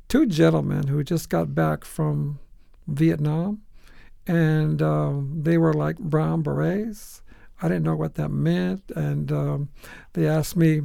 two 0.07 0.25
gentlemen 0.25 0.87
who 0.87 1.03
just 1.03 1.29
got 1.29 1.55
back 1.55 1.83
from 1.83 2.39
Vietnam, 2.87 3.61
and 4.27 4.81
um, 4.81 5.41
they 5.43 5.57
were 5.57 5.73
like 5.73 5.97
brown 5.97 6.41
berets. 6.41 7.21
I 7.61 7.67
didn't 7.67 7.83
know 7.83 7.95
what 7.95 8.15
that 8.15 8.29
meant, 8.29 8.83
and 8.95 9.31
um, 9.31 9.69
they 10.13 10.27
asked 10.27 10.55
me 10.55 10.81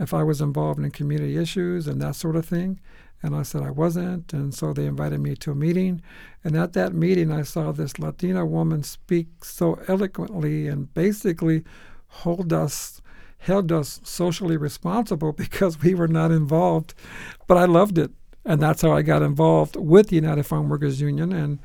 if 0.00 0.14
I 0.14 0.22
was 0.22 0.40
involved 0.40 0.80
in 0.80 0.90
community 0.90 1.36
issues 1.36 1.86
and 1.86 2.00
that 2.00 2.16
sort 2.16 2.34
of 2.34 2.46
thing. 2.46 2.80
And 3.22 3.36
I 3.36 3.42
said 3.42 3.62
I 3.62 3.70
wasn't. 3.70 4.32
And 4.32 4.54
so 4.54 4.72
they 4.72 4.86
invited 4.86 5.20
me 5.20 5.34
to 5.36 5.52
a 5.52 5.54
meeting. 5.54 6.00
And 6.42 6.56
at 6.56 6.72
that 6.72 6.94
meeting, 6.94 7.30
I 7.30 7.42
saw 7.42 7.70
this 7.70 7.98
Latina 7.98 8.46
woman 8.46 8.82
speak 8.82 9.44
so 9.44 9.78
eloquently 9.88 10.66
and 10.66 10.92
basically 10.94 11.64
hold 12.08 12.50
us, 12.52 13.02
held 13.38 13.70
us 13.70 14.00
socially 14.04 14.56
responsible 14.56 15.32
because 15.44 15.82
we 15.82 15.94
were 15.94 16.08
not 16.08 16.30
involved. 16.30 16.94
But 17.46 17.58
I 17.58 17.66
loved 17.66 17.98
it. 17.98 18.10
And 18.46 18.62
that's 18.62 18.80
how 18.80 18.92
I 18.92 19.02
got 19.02 19.20
involved 19.20 19.76
with 19.76 20.08
the 20.08 20.16
United 20.16 20.44
Farm 20.44 20.70
Workers 20.70 20.98
Union. 20.98 21.30
And 21.30 21.58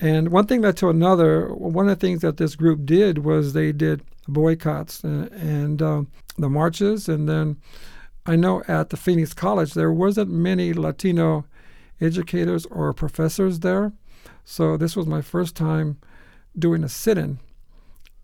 and 0.00 0.30
one 0.30 0.46
thing 0.46 0.62
led 0.62 0.76
to 0.78 0.88
another. 0.88 1.54
One 1.54 1.88
of 1.88 1.98
the 1.98 2.06
things 2.06 2.20
that 2.22 2.36
this 2.36 2.56
group 2.56 2.84
did 2.84 3.18
was 3.18 3.52
they 3.52 3.72
did 3.72 4.02
boycotts 4.26 5.04
and, 5.04 5.30
and 5.32 5.80
uh, 5.82 6.02
the 6.36 6.48
marches. 6.48 7.08
And 7.08 7.28
then 7.28 7.56
I 8.26 8.36
know 8.36 8.62
at 8.66 8.90
the 8.90 8.96
Phoenix 8.96 9.32
College 9.34 9.74
there 9.74 9.92
wasn't 9.92 10.30
many 10.30 10.72
Latino 10.72 11.44
educators 12.00 12.66
or 12.66 12.92
professors 12.92 13.60
there. 13.60 13.92
So 14.44 14.76
this 14.76 14.96
was 14.96 15.06
my 15.06 15.22
first 15.22 15.54
time 15.56 15.98
doing 16.58 16.84
a 16.84 16.88
sit-in. 16.88 17.38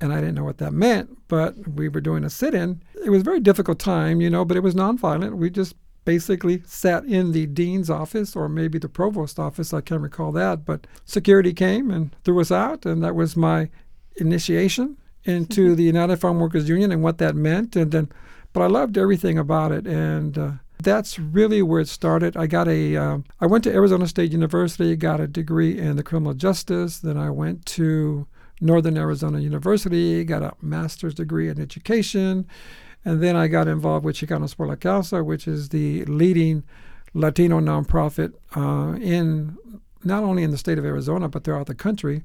And 0.01 0.13
I 0.13 0.17
didn't 0.21 0.37
know 0.37 0.45
what 0.45 0.59
that 0.59 0.73
meant, 0.73 1.19
but 1.29 1.57
we 1.69 1.89
were 1.89 2.01
doing 2.01 2.25
a 2.25 2.31
sit-in. 2.31 2.83
It 3.05 3.11
was 3.11 3.21
a 3.21 3.25
very 3.25 3.41
difficult 3.41 3.79
time, 3.79 4.21
you 4.21 4.31
know, 4.31 4.45
but 4.45 4.57
it 4.57 4.63
was 4.63 4.75
nonviolent. 4.75 5.37
We 5.37 5.51
just 5.51 5.75
basically 6.05 6.63
sat 6.65 7.05
in 7.05 7.33
the 7.33 7.47
dean's 7.47 7.91
office 7.91 8.35
or 8.35 8.49
maybe 8.49 8.79
the 8.79 8.89
provost 8.89 9.39
office. 9.39 9.73
I 9.73 9.81
can't 9.81 10.01
recall 10.01 10.33
that, 10.33 10.65
but 10.65 10.87
security 11.05 11.53
came 11.53 11.91
and 11.91 12.15
threw 12.25 12.41
us 12.41 12.51
out, 12.51 12.87
and 12.87 13.03
that 13.03 13.15
was 13.15 13.37
my 13.37 13.69
initiation 14.17 14.97
into 15.25 15.75
the 15.77 15.83
United 15.83 16.17
Farm 16.17 16.41
Workers 16.41 16.69
Union 16.69 16.93
and 16.93 17.03
what 17.03 17.19
that 17.19 17.35
meant. 17.35 17.77
And 17.77 17.93
then, 17.93 18.11
but 18.53 18.63
I 18.63 18.67
loved 18.67 18.99
everything 18.99 19.39
about 19.39 19.73
it, 19.73 19.87
and 19.87 20.37
uh, 20.37 20.51
that's 20.83 21.19
really 21.19 21.63
where 21.63 21.81
it 21.81 21.89
started. 21.89 22.37
I 22.37 22.47
got 22.47 22.69
a, 22.69 22.97
uh, 22.97 23.19
I 23.41 23.47
went 23.47 23.65
to 23.65 23.73
Arizona 23.73 24.07
State 24.07 24.33
University, 24.33 24.97
got 24.97 25.21
a 25.21 25.27
degree 25.27 25.79
in 25.79 25.97
the 25.97 26.03
criminal 26.03 26.35
justice. 26.35 26.99
Then 26.99 27.17
I 27.17 27.31
went 27.31 27.67
to 27.67 28.27
Northern 28.61 28.97
Arizona 28.97 29.39
University, 29.41 30.25
got 30.25 30.43
a 30.43 30.55
master's 30.61 31.15
degree 31.15 31.49
in 31.49 31.61
education. 31.61 32.47
And 33.05 33.23
then 33.23 33.37
I 33.37 33.49
got 33.49 33.69
involved 33.69 34.05
with 34.05 34.17
Chicanos 34.17 34.57
por 34.57 34.67
la 34.67 34.77
Causa, 34.77 35.25
which 35.25 35.49
is 35.49 35.71
the 35.71 36.05
leading 36.05 36.65
Latino 37.15 37.61
nonprofit 37.61 38.35
uh, 38.55 38.97
in 38.99 39.57
not 40.05 40.23
only 40.23 40.43
in 40.43 40.51
the 40.51 40.59
state 40.59 40.79
of 40.79 40.85
Arizona, 40.85 41.29
but 41.29 41.45
throughout 41.45 41.67
the 41.67 41.75
country. 41.75 42.23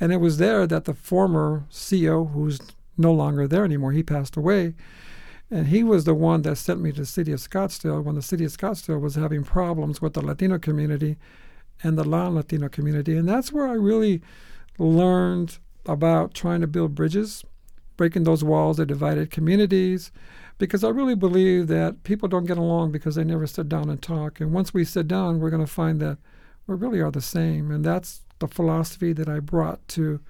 And 0.00 0.12
it 0.12 0.18
was 0.18 0.38
there 0.38 0.66
that 0.66 0.84
the 0.84 0.94
former 0.94 1.64
CEO, 1.70 2.32
who's 2.32 2.60
no 2.98 3.12
longer 3.12 3.46
there 3.46 3.64
anymore, 3.64 3.92
he 3.92 4.02
passed 4.02 4.36
away. 4.36 4.74
And 5.50 5.68
he 5.68 5.82
was 5.84 6.04
the 6.04 6.14
one 6.14 6.42
that 6.42 6.56
sent 6.56 6.80
me 6.80 6.92
to 6.92 7.00
the 7.00 7.06
city 7.06 7.32
of 7.32 7.40
Scottsdale 7.40 8.02
when 8.02 8.16
the 8.16 8.22
city 8.22 8.44
of 8.44 8.56
Scottsdale 8.56 9.00
was 9.00 9.14
having 9.14 9.44
problems 9.44 10.02
with 10.02 10.14
the 10.14 10.24
Latino 10.24 10.58
community 10.58 11.16
and 11.82 11.96
the 11.96 12.04
non 12.04 12.34
Latino 12.34 12.68
community. 12.68 13.16
And 13.16 13.28
that's 13.28 13.52
where 13.52 13.68
I 13.68 13.74
really 13.74 14.22
learned 14.78 15.58
about 15.86 16.34
trying 16.34 16.60
to 16.62 16.66
build 16.66 16.94
bridges 16.94 17.44
breaking 17.96 18.24
those 18.24 18.44
walls 18.44 18.76
that 18.76 18.86
divided 18.86 19.30
communities, 19.30 20.12
because 20.58 20.84
I 20.84 20.88
really 20.88 21.14
believe 21.14 21.66
that 21.68 22.02
people 22.02 22.28
don't 22.28 22.46
get 22.46 22.58
along 22.58 22.92
because 22.92 23.14
they 23.14 23.24
never 23.24 23.46
sit 23.46 23.68
down 23.68 23.90
and 23.90 24.00
talk. 24.00 24.40
And 24.40 24.52
once 24.52 24.72
we 24.72 24.84
sit 24.84 25.06
down, 25.08 25.40
we're 25.40 25.50
going 25.50 25.64
to 25.64 25.72
find 25.72 26.00
that 26.00 26.18
we 26.66 26.74
really 26.74 27.00
are 27.00 27.10
the 27.10 27.20
same. 27.20 27.70
And 27.70 27.84
that's 27.84 28.22
the 28.38 28.48
philosophy 28.48 29.12
that 29.12 29.28
I 29.28 29.40
brought 29.40 29.86
to 29.88 30.20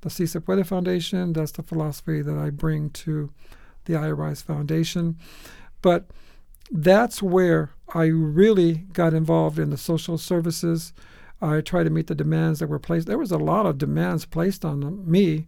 the 0.00 0.10
Se 0.10 0.40
Puede 0.40 0.66
Foundation. 0.66 1.32
That's 1.32 1.52
the 1.52 1.62
philosophy 1.62 2.22
that 2.22 2.36
I 2.36 2.50
bring 2.50 2.90
to 2.90 3.30
the 3.84 3.94
iRise 3.94 4.42
Foundation. 4.42 5.16
But 5.82 6.06
that's 6.70 7.22
where 7.22 7.70
I 7.94 8.04
really 8.06 8.86
got 8.92 9.12
involved 9.14 9.58
in 9.58 9.70
the 9.70 9.76
social 9.76 10.18
services. 10.18 10.92
I 11.42 11.60
tried 11.60 11.84
to 11.84 11.90
meet 11.90 12.06
the 12.06 12.14
demands 12.14 12.60
that 12.60 12.68
were 12.68 12.78
placed. 12.78 13.06
There 13.06 13.18
was 13.18 13.32
a 13.32 13.38
lot 13.38 13.66
of 13.66 13.78
demands 13.78 14.24
placed 14.24 14.64
on 14.64 15.10
me 15.10 15.46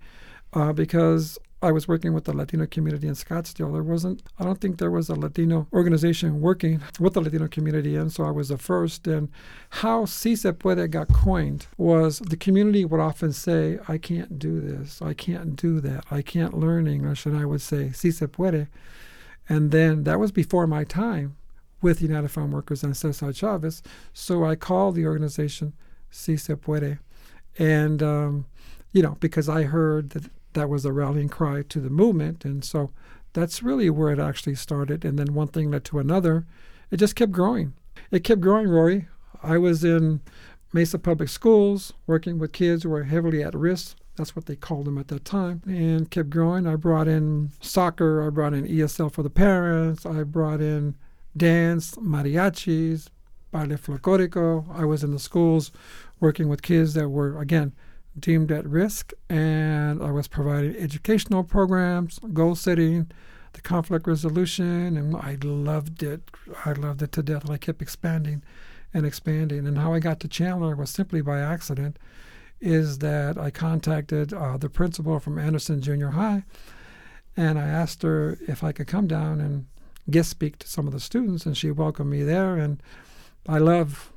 uh, 0.52 0.72
because 0.72 1.38
I 1.62 1.72
was 1.72 1.88
working 1.88 2.12
with 2.12 2.24
the 2.24 2.36
Latino 2.36 2.66
community 2.66 3.08
in 3.08 3.14
Scottsdale. 3.14 3.72
There 3.72 3.82
wasn't, 3.82 4.22
I 4.38 4.44
don't 4.44 4.60
think 4.60 4.78
there 4.78 4.90
was 4.90 5.08
a 5.08 5.14
Latino 5.14 5.66
organization 5.72 6.42
working 6.42 6.82
with 7.00 7.14
the 7.14 7.22
Latino 7.22 7.48
community, 7.48 7.96
and 7.96 8.12
so 8.12 8.24
I 8.24 8.30
was 8.30 8.50
the 8.50 8.58
first. 8.58 9.06
And 9.06 9.30
how 9.70 10.04
Si 10.04 10.36
Se 10.36 10.52
Puede 10.52 10.90
got 10.90 11.08
coined 11.08 11.66
was 11.78 12.18
the 12.18 12.36
community 12.36 12.84
would 12.84 13.00
often 13.00 13.32
say, 13.32 13.78
I 13.88 13.96
can't 13.96 14.38
do 14.38 14.60
this, 14.60 15.00
I 15.00 15.14
can't 15.14 15.56
do 15.56 15.80
that, 15.80 16.04
I 16.10 16.20
can't 16.20 16.58
learn 16.58 16.86
English. 16.86 17.24
And 17.24 17.36
I 17.36 17.46
would 17.46 17.62
say, 17.62 17.90
Si 17.90 18.10
Se 18.10 18.26
Puede. 18.26 18.68
And 19.48 19.70
then 19.70 20.04
that 20.04 20.20
was 20.20 20.32
before 20.32 20.66
my 20.66 20.84
time 20.84 21.36
with 21.80 22.02
United 22.02 22.28
Farm 22.28 22.50
Workers 22.50 22.82
and 22.82 22.96
Cesar 22.96 23.32
Chavez. 23.32 23.82
So 24.12 24.44
I 24.44 24.56
called 24.56 24.94
the 24.94 25.06
organization 25.06 25.72
Si 26.10 26.36
Se 26.36 26.54
Puede. 26.54 26.98
And, 27.58 28.02
um, 28.02 28.46
you 28.92 29.02
know, 29.02 29.16
because 29.20 29.48
I 29.48 29.62
heard 29.62 30.10
that 30.10 30.30
that 30.56 30.68
was 30.68 30.84
a 30.84 30.92
rallying 30.92 31.28
cry 31.28 31.62
to 31.62 31.80
the 31.80 31.90
movement. 31.90 32.44
And 32.44 32.64
so 32.64 32.90
that's 33.32 33.62
really 33.62 33.88
where 33.90 34.10
it 34.10 34.18
actually 34.18 34.56
started. 34.56 35.04
And 35.04 35.18
then 35.18 35.34
one 35.34 35.48
thing 35.48 35.70
led 35.70 35.84
to 35.84 36.00
another. 36.00 36.44
It 36.90 36.96
just 36.96 37.14
kept 37.14 37.30
growing. 37.30 37.74
It 38.10 38.24
kept 38.24 38.40
growing, 38.40 38.68
Rory. 38.68 39.08
I 39.42 39.58
was 39.58 39.84
in 39.84 40.20
Mesa 40.72 40.98
Public 40.98 41.28
Schools 41.28 41.92
working 42.06 42.38
with 42.38 42.52
kids 42.52 42.82
who 42.82 42.90
were 42.90 43.04
heavily 43.04 43.42
at 43.42 43.54
risk. 43.54 43.96
That's 44.16 44.34
what 44.34 44.46
they 44.46 44.56
called 44.56 44.86
them 44.86 44.98
at 44.98 45.08
that 45.08 45.24
time. 45.24 45.62
And 45.66 46.10
kept 46.10 46.30
growing. 46.30 46.66
I 46.66 46.76
brought 46.76 47.06
in 47.06 47.50
soccer. 47.60 48.26
I 48.26 48.30
brought 48.30 48.54
in 48.54 48.66
ESL 48.66 49.12
for 49.12 49.22
the 49.22 49.30
parents. 49.30 50.06
I 50.06 50.22
brought 50.22 50.60
in 50.60 50.96
dance, 51.36 51.94
mariachis, 51.96 53.08
baile 53.52 53.76
folklorico. 53.76 54.64
I 54.74 54.86
was 54.86 55.04
in 55.04 55.12
the 55.12 55.18
schools 55.18 55.70
working 56.18 56.48
with 56.48 56.62
kids 56.62 56.94
that 56.94 57.10
were, 57.10 57.38
again, 57.38 57.74
deemed 58.18 58.50
at 58.50 58.66
risk, 58.66 59.12
and 59.28 60.02
I 60.02 60.10
was 60.10 60.28
providing 60.28 60.76
educational 60.76 61.44
programs, 61.44 62.18
goal 62.32 62.54
setting, 62.54 63.10
the 63.52 63.60
conflict 63.60 64.06
resolution, 64.06 64.96
and 64.96 65.16
I 65.16 65.38
loved 65.42 66.02
it. 66.02 66.30
I 66.64 66.72
loved 66.72 67.02
it 67.02 67.12
to 67.12 67.22
death. 67.22 67.44
And 67.44 67.52
I 67.52 67.58
kept 67.58 67.82
expanding 67.82 68.42
and 68.92 69.06
expanding. 69.06 69.66
And 69.66 69.78
how 69.78 69.94
I 69.94 69.98
got 69.98 70.20
to 70.20 70.28
Chandler 70.28 70.76
was 70.76 70.90
simply 70.90 71.20
by 71.20 71.40
accident. 71.40 71.98
Is 72.58 72.98
that 72.98 73.36
I 73.36 73.50
contacted 73.50 74.32
uh, 74.32 74.56
the 74.56 74.70
principal 74.70 75.20
from 75.20 75.38
Andersen 75.38 75.82
Junior 75.82 76.10
High, 76.10 76.42
and 77.36 77.58
I 77.58 77.66
asked 77.66 78.02
her 78.02 78.38
if 78.48 78.64
I 78.64 78.72
could 78.72 78.86
come 78.86 79.06
down 79.06 79.42
and 79.42 79.66
guest 80.08 80.30
speak 80.30 80.58
to 80.60 80.68
some 80.68 80.86
of 80.86 80.94
the 80.94 81.00
students, 81.00 81.44
and 81.44 81.54
she 81.54 81.70
welcomed 81.70 82.10
me 82.10 82.22
there. 82.22 82.56
And 82.56 82.82
I 83.46 83.58
love 83.58 84.10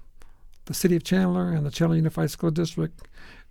the 0.66 0.74
city 0.74 0.96
of 0.96 1.04
Chandler 1.04 1.52
and 1.52 1.66
the 1.66 1.72
Chandler 1.72 1.98
Unified 1.98 2.32
School 2.32 2.52
District 2.52 3.02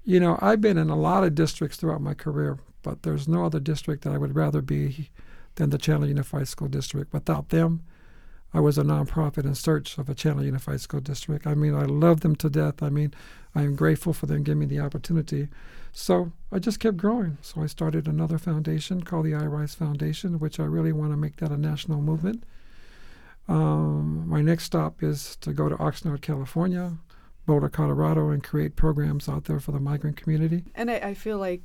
you 0.08 0.18
know, 0.18 0.38
I've 0.40 0.62
been 0.62 0.78
in 0.78 0.88
a 0.88 0.96
lot 0.96 1.22
of 1.22 1.34
districts 1.34 1.76
throughout 1.76 2.00
my 2.00 2.14
career, 2.14 2.58
but 2.82 3.02
there's 3.02 3.28
no 3.28 3.44
other 3.44 3.60
district 3.60 4.04
that 4.04 4.14
I 4.14 4.16
would 4.16 4.34
rather 4.34 4.62
be 4.62 5.10
than 5.56 5.68
the 5.68 5.76
Chandler 5.76 6.08
Unified 6.08 6.48
School 6.48 6.68
District. 6.68 7.12
Without 7.12 7.50
them, 7.50 7.82
I 8.54 8.60
was 8.60 8.78
a 8.78 8.82
nonprofit 8.82 9.44
in 9.44 9.54
search 9.54 9.98
of 9.98 10.08
a 10.08 10.14
Chandler 10.14 10.44
Unified 10.44 10.80
School 10.80 11.00
District. 11.00 11.46
I 11.46 11.54
mean, 11.54 11.74
I 11.74 11.82
love 11.82 12.20
them 12.20 12.36
to 12.36 12.48
death. 12.48 12.82
I 12.82 12.88
mean, 12.88 13.12
I 13.54 13.64
am 13.64 13.76
grateful 13.76 14.14
for 14.14 14.24
them 14.24 14.44
giving 14.44 14.60
me 14.60 14.64
the 14.64 14.80
opportunity. 14.80 15.48
So 15.92 16.32
I 16.50 16.58
just 16.58 16.80
kept 16.80 16.96
growing. 16.96 17.36
So 17.42 17.60
I 17.60 17.66
started 17.66 18.08
another 18.08 18.38
foundation 18.38 19.02
called 19.02 19.26
the 19.26 19.32
iRise 19.32 19.76
Foundation, 19.76 20.38
which 20.38 20.58
I 20.58 20.64
really 20.64 20.92
want 20.92 21.12
to 21.12 21.18
make 21.18 21.36
that 21.36 21.52
a 21.52 21.58
national 21.58 22.00
movement. 22.00 22.44
Um, 23.46 24.26
my 24.26 24.40
next 24.40 24.64
stop 24.64 25.02
is 25.02 25.36
to 25.42 25.52
go 25.52 25.68
to 25.68 25.76
Oxnard, 25.76 26.22
California, 26.22 26.96
Boulder, 27.48 27.70
Colorado, 27.70 28.28
and 28.28 28.44
create 28.44 28.76
programs 28.76 29.26
out 29.26 29.46
there 29.46 29.58
for 29.58 29.72
the 29.72 29.80
migrant 29.80 30.18
community. 30.18 30.64
And 30.74 30.90
I, 30.90 30.96
I 30.96 31.14
feel 31.14 31.38
like 31.38 31.62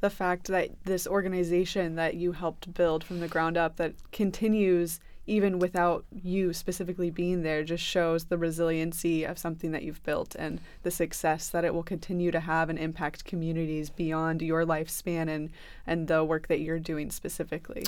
the 0.00 0.10
fact 0.10 0.48
that 0.48 0.70
this 0.84 1.06
organization 1.06 1.94
that 1.94 2.16
you 2.16 2.32
helped 2.32 2.74
build 2.74 3.02
from 3.02 3.20
the 3.20 3.28
ground 3.28 3.56
up 3.56 3.76
that 3.76 3.94
continues 4.12 5.00
even 5.26 5.58
without 5.58 6.04
you 6.22 6.52
specifically 6.52 7.08
being 7.08 7.42
there 7.42 7.64
just 7.64 7.82
shows 7.82 8.24
the 8.24 8.36
resiliency 8.36 9.24
of 9.24 9.38
something 9.38 9.70
that 9.70 9.84
you've 9.84 10.02
built 10.02 10.34
and 10.38 10.60
the 10.82 10.90
success 10.90 11.48
that 11.48 11.64
it 11.64 11.72
will 11.72 11.82
continue 11.82 12.30
to 12.30 12.40
have 12.40 12.68
and 12.68 12.78
impact 12.78 13.24
communities 13.24 13.88
beyond 13.88 14.42
your 14.42 14.66
lifespan 14.66 15.28
and 15.28 15.48
and 15.86 16.08
the 16.08 16.22
work 16.22 16.48
that 16.48 16.60
you're 16.60 16.80
doing 16.80 17.10
specifically. 17.10 17.84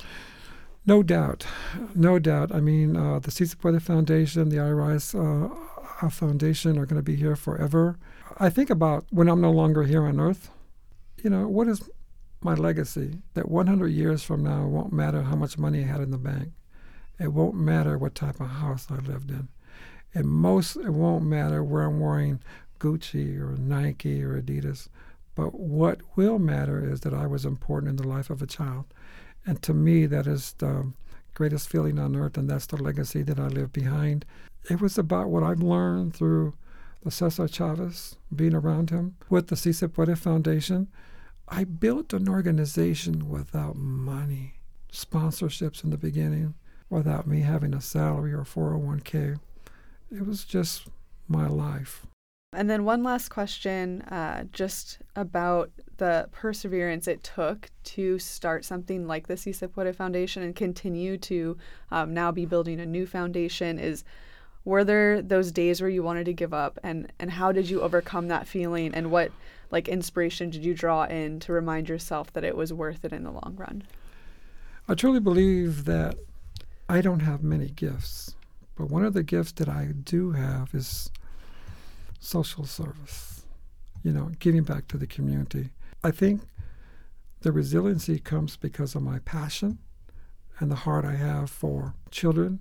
No 0.86 1.02
doubt. 1.02 1.44
No 1.94 2.18
doubt. 2.18 2.54
I 2.54 2.60
mean 2.60 2.96
uh, 2.96 3.18
the 3.18 3.30
Se 3.30 3.46
Puede 3.60 3.82
foundation 3.82 4.48
the 4.48 4.60
irise 4.60 5.14
uh, 5.14 5.48
foundation 6.10 6.78
are 6.78 6.86
going 6.86 6.98
to 6.98 7.02
be 7.02 7.16
here 7.16 7.36
forever 7.36 7.98
i 8.38 8.48
think 8.48 8.70
about 8.70 9.04
when 9.10 9.28
i'm 9.28 9.40
no 9.40 9.50
longer 9.50 9.84
here 9.84 10.04
on 10.04 10.20
earth 10.20 10.50
you 11.22 11.30
know 11.30 11.46
what 11.48 11.68
is 11.68 11.88
my 12.40 12.54
legacy 12.54 13.18
that 13.34 13.48
100 13.48 13.88
years 13.88 14.22
from 14.22 14.42
now 14.42 14.64
it 14.64 14.68
won't 14.68 14.92
matter 14.92 15.22
how 15.22 15.36
much 15.36 15.58
money 15.58 15.82
i 15.82 15.86
had 15.86 16.00
in 16.00 16.10
the 16.10 16.18
bank 16.18 16.50
it 17.18 17.32
won't 17.32 17.54
matter 17.54 17.96
what 17.96 18.14
type 18.14 18.40
of 18.40 18.48
house 18.48 18.88
I 18.90 18.96
lived 18.96 19.30
in. 19.30 19.48
And 20.14 20.26
most, 20.26 20.76
it 20.76 20.90
won't 20.90 21.24
matter 21.24 21.62
where 21.62 21.84
I'm 21.84 22.00
wearing 22.00 22.40
Gucci 22.78 23.38
or 23.38 23.56
Nike 23.56 24.22
or 24.22 24.40
Adidas. 24.40 24.88
But 25.34 25.54
what 25.54 26.00
will 26.16 26.38
matter 26.38 26.84
is 26.84 27.00
that 27.00 27.14
I 27.14 27.26
was 27.26 27.44
important 27.44 27.90
in 27.90 27.96
the 27.96 28.08
life 28.08 28.30
of 28.30 28.42
a 28.42 28.46
child. 28.46 28.86
And 29.46 29.60
to 29.62 29.74
me, 29.74 30.06
that 30.06 30.26
is 30.26 30.54
the 30.58 30.92
greatest 31.34 31.68
feeling 31.68 31.98
on 31.98 32.16
earth, 32.16 32.36
and 32.36 32.48
that's 32.48 32.66
the 32.66 32.82
legacy 32.82 33.22
that 33.22 33.38
I 33.38 33.48
leave 33.48 33.72
behind. 33.72 34.24
It 34.70 34.80
was 34.80 34.96
about 34.96 35.28
what 35.28 35.42
I've 35.42 35.62
learned 35.62 36.14
through 36.14 36.54
the 37.02 37.10
Cesar 37.10 37.48
Chavez, 37.48 38.16
being 38.34 38.54
around 38.54 38.90
him, 38.90 39.16
with 39.28 39.48
the 39.48 39.56
Si 39.56 39.72
Se 39.72 39.88
Puede 39.88 40.18
Foundation. 40.18 40.88
I 41.48 41.64
built 41.64 42.14
an 42.14 42.28
organization 42.28 43.28
without 43.28 43.76
money, 43.76 44.54
sponsorships 44.90 45.84
in 45.84 45.90
the 45.90 45.98
beginning, 45.98 46.54
without 46.88 47.26
me 47.26 47.40
having 47.40 47.74
a 47.74 47.80
salary 47.80 48.32
or 48.32 48.44
401k. 48.44 49.38
It 50.10 50.26
was 50.26 50.44
just 50.44 50.88
my 51.28 51.46
life. 51.46 52.06
And 52.54 52.70
then 52.70 52.84
one 52.84 53.02
last 53.02 53.28
question, 53.28 54.02
uh, 54.02 54.44
just 54.52 54.98
about 55.16 55.70
the 55.96 56.28
perseverance 56.32 57.06
it 57.06 57.22
took 57.22 57.70
to 57.84 58.18
start 58.18 58.64
something 58.64 59.06
like 59.06 59.26
the 59.26 59.36
Si 59.36 59.52
Se 59.52 59.66
Puede 59.68 59.94
Foundation 59.94 60.42
and 60.42 60.54
continue 60.54 61.16
to 61.18 61.56
um, 61.90 62.14
now 62.14 62.32
be 62.32 62.46
building 62.46 62.80
a 62.80 62.86
new 62.86 63.06
foundation. 63.06 63.78
Is 63.78 64.04
were 64.64 64.84
there 64.84 65.20
those 65.20 65.52
days 65.52 65.80
where 65.80 65.90
you 65.90 66.02
wanted 66.02 66.24
to 66.24 66.32
give 66.32 66.54
up, 66.54 66.78
and 66.82 67.12
and 67.18 67.30
how 67.30 67.52
did 67.52 67.68
you 67.68 67.80
overcome 67.82 68.28
that 68.28 68.46
feeling, 68.48 68.94
and 68.94 69.10
what 69.10 69.30
like 69.70 69.88
inspiration 69.88 70.50
did 70.50 70.64
you 70.64 70.74
draw 70.74 71.04
in 71.04 71.40
to 71.40 71.52
remind 71.52 71.88
yourself 71.88 72.32
that 72.32 72.44
it 72.44 72.56
was 72.56 72.72
worth 72.72 73.04
it 73.04 73.12
in 73.12 73.24
the 73.24 73.30
long 73.30 73.54
run? 73.56 73.82
I 74.88 74.94
truly 74.94 75.20
believe 75.20 75.84
that 75.84 76.16
I 76.88 77.00
don't 77.00 77.20
have 77.20 77.42
many 77.42 77.68
gifts, 77.68 78.36
but 78.76 78.90
one 78.90 79.04
of 79.04 79.14
the 79.14 79.22
gifts 79.22 79.52
that 79.52 79.68
I 79.68 79.88
do 80.04 80.32
have 80.32 80.74
is 80.74 81.10
social 82.24 82.64
service, 82.64 83.44
you 84.02 84.12
know, 84.12 84.30
giving 84.38 84.62
back 84.62 84.88
to 84.88 84.96
the 84.96 85.06
community. 85.06 85.70
I 86.02 86.10
think 86.10 86.42
the 87.40 87.52
resiliency 87.52 88.18
comes 88.18 88.56
because 88.56 88.94
of 88.94 89.02
my 89.02 89.18
passion 89.20 89.78
and 90.58 90.70
the 90.70 90.76
heart 90.76 91.04
I 91.04 91.16
have 91.16 91.50
for 91.50 91.94
children, 92.10 92.60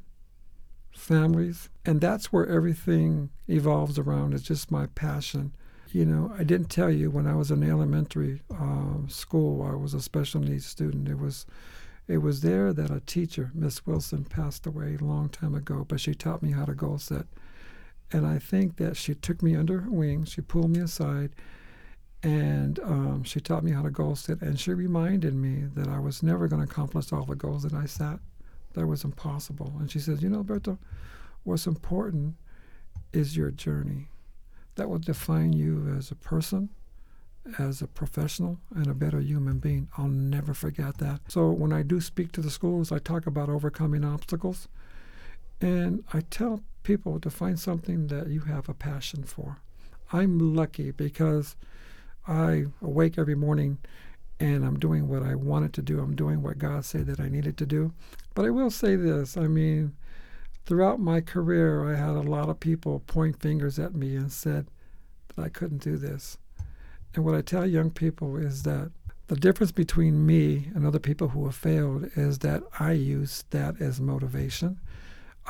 families, 0.91 1.69
and 1.86 2.02
that's 2.02 2.34
where 2.34 2.47
everything 2.47 3.30
evolves 3.47 3.97
around. 3.97 4.34
It's 4.34 4.43
just 4.43 4.71
my 4.71 4.88
passion. 4.88 5.54
You 5.91 6.06
know, 6.06 6.34
I 6.38 6.43
didn't 6.43 6.69
tell 6.69 6.89
you 6.89 7.12
when 7.12 7.28
I 7.28 7.36
was 7.36 7.52
in 7.52 7.63
elementary 7.63 8.41
uh, 8.52 9.08
school, 9.08 9.62
I 9.62 9.76
was 9.76 9.93
a 9.93 10.02
special 10.02 10.41
needs 10.41 10.65
student. 10.65 11.08
It 11.08 11.19
was 11.19 11.45
it 12.08 12.17
was 12.17 12.41
there 12.41 12.73
that 12.73 12.91
a 12.91 12.99
teacher, 12.99 13.52
Miss 13.54 13.86
Wilson, 13.86 14.26
passed 14.26 14.65
away 14.67 14.97
a 14.99 15.04
long 15.04 15.30
time 15.30 15.56
ago, 15.56 15.86
but 15.88 16.02
she 16.02 16.13
taught 16.13 16.43
me 16.43 16.52
how 16.52 16.65
to 16.65 16.73
goal 16.73 16.97
set. 16.97 17.28
And 18.13 18.26
I 18.26 18.39
think 18.39 18.78
that 18.78 18.95
she 18.95 19.15
took 19.15 19.41
me 19.41 19.56
under 19.56 19.82
her 19.82 19.89
wing, 19.89 20.23
she 20.23 20.41
pulled 20.41 20.69
me 20.69 20.80
aside, 20.82 21.32
and 22.21 22.80
um, 22.80 23.23
she 23.23 23.41
taught 23.41 23.63
me 23.63 23.71
how 23.71 23.82
to 23.82 23.89
goal 23.89 24.15
set. 24.15 24.41
And 24.41 24.58
she 24.58 24.73
reminded 24.73 25.34
me 25.34 25.65
that 25.76 25.89
I 25.89 25.99
was 25.99 26.23
never 26.23 26.47
going 26.47 26.65
to 26.65 26.71
accomplish 26.71 27.12
all 27.12 27.26
the 27.26 27.36
goals 27.36 27.63
that 27.63 27.73
I 27.73 27.86
set. 27.86 28.19
That 28.73 28.88
was 28.88 29.04
impossible. 29.04 29.73
And 29.80 29.91
she 29.91 29.99
says, 29.99 30.21
You 30.21 30.30
know, 30.30 30.38
Alberto, 30.38 30.78
what's 31.43 31.67
important 31.67 32.36
is 33.12 33.36
your 33.36 33.52
journey. 33.52 34.08
That 34.76 34.89
will 34.89 34.99
define 34.99 35.54
you 35.54 35.93
as 35.97 36.10
a 36.10 36.15
person 36.15 36.69
as 37.60 37.82
a 37.82 37.88
professional 37.88 38.58
and 38.76 38.88
a 38.88 38.93
better 38.93 39.19
human 39.19 39.60
being. 39.60 39.89
I'll 39.97 40.08
never 40.08 40.54
forget 40.54 40.97
that. 40.99 41.21
So 41.28 41.49
when 41.52 41.73
I 41.73 41.82
do 41.84 41.99
speak 41.99 42.32
to 42.34 42.41
the 42.41 42.49
schools, 42.49 42.91
I 42.91 42.99
talk 42.99 43.28
about 43.28 43.49
overcoming 43.49 44.06
obstacles. 44.06 44.67
And 45.60 46.04
I 46.13 46.21
tell 46.21 46.62
people 46.84 47.19
to 47.19 47.30
find 47.30 47.60
something 47.60 48.08
that 48.08 48.28
you 48.28 48.41
have 48.41 48.69
a 48.69 48.74
passion 48.74 49.24
for. 49.24 49.58
I'm 50.12 50.56
lucky 50.56 50.91
because 50.91 51.56
I 52.28 52.65
awake 52.82 53.17
every 53.17 53.36
morning 53.36 53.80
and 54.39 54.65
I'm 54.65 54.80
doing 54.80 55.08
what 55.08 55.24
I 55.24 55.36
wanted 55.36 55.74
to 55.74 55.82
do. 55.82 56.00
I'm 56.00 56.15
doing 56.15 56.41
what 56.41 56.58
God 56.58 56.86
said 56.86 57.08
that 57.08 57.19
I 57.19 57.30
needed 57.30 57.58
to 57.58 57.65
do. 57.65 57.93
But 58.36 58.46
I 58.46 58.50
will 58.50 58.69
say 58.69 58.96
this 58.96 59.38
I 59.38 59.48
mean, 59.48 59.93
throughout 60.65 61.00
my 61.00 61.22
career, 61.22 61.89
I 61.89 61.96
had 61.96 62.15
a 62.15 62.22
lot 62.22 62.50
of 62.50 62.60
people 62.60 63.00
point 63.00 63.41
fingers 63.41 63.80
at 63.80 63.96
me 63.96 64.15
and 64.15 64.32
said 64.32 64.67
that 65.36 65.41
I 65.43 65.50
couldn't 65.50 65.84
do 65.84 65.98
this. 65.98 66.38
And 67.15 67.24
what 67.24 67.36
I 67.36 67.41
tell 67.41 67.65
young 67.65 67.91
people 67.91 68.38
is 68.38 68.63
that 68.63 68.91
the 69.28 69.36
difference 69.36 69.72
between 69.72 70.26
me 70.26 70.69
and 70.76 70.86
other 70.86 71.00
people 71.00 71.30
who 71.30 71.46
have 71.46 71.56
failed 71.56 72.10
is 72.15 72.39
that 72.39 72.63
I 72.80 72.91
use 72.91 73.46
that 73.52 73.82
as 73.82 74.02
motivation. 74.02 74.80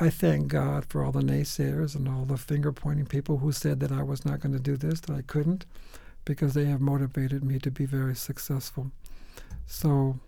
I 0.00 0.10
thank 0.10 0.48
God 0.48 0.86
for 0.86 1.04
all 1.04 1.12
the 1.12 1.20
naysayers 1.20 1.94
and 1.94 2.08
all 2.08 2.24
the 2.24 2.36
finger 2.36 2.72
pointing 2.72 3.06
people 3.06 3.38
who 3.38 3.52
said 3.52 3.78
that 3.80 3.92
I 3.92 4.02
was 4.02 4.24
not 4.24 4.40
going 4.40 4.52
to 4.52 4.58
do 4.58 4.76
this, 4.76 5.00
that 5.00 5.16
I 5.16 5.22
couldn't, 5.22 5.66
because 6.24 6.54
they 6.54 6.64
have 6.64 6.80
motivated 6.80 7.44
me 7.44 7.60
to 7.60 7.70
be 7.70 7.86
very 7.86 8.16
successful. 8.16 8.90
So 9.66 10.18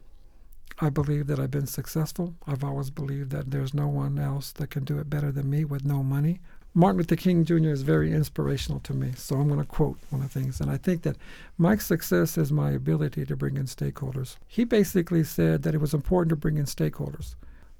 I 0.78 0.90
believe 0.90 1.26
that 1.26 1.40
I've 1.40 1.50
been 1.50 1.66
successful. 1.66 2.34
I've 2.46 2.62
always 2.62 2.90
believed 2.90 3.30
that 3.30 3.50
there's 3.50 3.74
no 3.74 3.88
one 3.88 4.18
else 4.18 4.52
that 4.52 4.70
can 4.70 4.84
do 4.84 4.98
it 4.98 5.10
better 5.10 5.32
than 5.32 5.50
me 5.50 5.64
with 5.64 5.84
no 5.84 6.02
money. 6.02 6.40
Martin 6.74 6.98
Luther 6.98 7.16
King 7.16 7.44
Jr. 7.44 7.70
is 7.70 7.80
very 7.80 8.12
inspirational 8.12 8.80
to 8.80 8.92
me. 8.92 9.12
So 9.16 9.36
I'm 9.36 9.48
going 9.48 9.58
to 9.58 9.66
quote 9.66 9.98
one 10.10 10.20
of 10.20 10.32
the 10.32 10.40
things. 10.40 10.60
And 10.60 10.70
I 10.70 10.76
think 10.76 11.02
that 11.02 11.16
my 11.56 11.76
success 11.76 12.36
is 12.36 12.52
my 12.52 12.70
ability 12.70 13.24
to 13.24 13.34
bring 13.34 13.56
in 13.56 13.64
stakeholders. 13.64 14.36
He 14.46 14.64
basically 14.64 15.24
said 15.24 15.62
that 15.62 15.74
it 15.74 15.80
was 15.80 15.94
important 15.94 16.30
to 16.30 16.36
bring 16.36 16.58
in 16.58 16.66
stakeholders, 16.66 17.34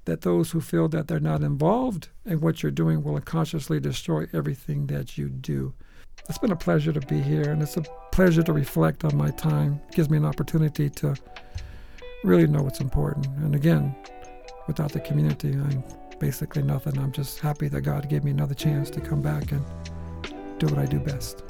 that 0.07 0.21
those 0.21 0.51
who 0.51 0.61
feel 0.61 0.87
that 0.87 1.07
they're 1.07 1.19
not 1.19 1.43
involved 1.43 2.07
in 2.25 2.39
what 2.39 2.63
you're 2.63 2.71
doing 2.71 3.03
will 3.03 3.17
unconsciously 3.17 3.77
destroy 3.79 4.25
everything 4.33 4.87
that 4.87 5.17
you 5.17 5.27
do. 5.27 5.73
It's 6.29 6.37
been 6.37 6.53
a 6.53 6.55
pleasure 6.55 6.93
to 6.93 7.01
be 7.01 7.19
here, 7.19 7.51
and 7.51 7.61
it's 7.61 7.75
a 7.75 7.83
pleasure 8.13 8.41
to 8.43 8.53
reflect 8.53 9.03
on 9.03 9.17
my 9.17 9.31
time. 9.31 9.81
It 9.89 9.95
gives 9.95 10.09
me 10.09 10.17
an 10.17 10.25
opportunity 10.25 10.89
to 10.89 11.13
really 12.23 12.47
know 12.47 12.63
what's 12.63 12.79
important. 12.79 13.27
And 13.43 13.53
again, 13.53 13.93
without 14.65 14.93
the 14.93 15.01
community, 15.01 15.51
I'm 15.51 15.83
basically 16.19 16.63
nothing. 16.63 16.97
I'm 16.97 17.11
just 17.11 17.39
happy 17.39 17.67
that 17.67 17.81
God 17.81 18.09
gave 18.09 18.23
me 18.23 18.31
another 18.31 18.55
chance 18.55 18.89
to 18.91 19.01
come 19.01 19.21
back 19.21 19.51
and 19.51 19.63
do 20.57 20.67
what 20.67 20.79
I 20.79 20.85
do 20.85 20.99
best. 20.99 21.43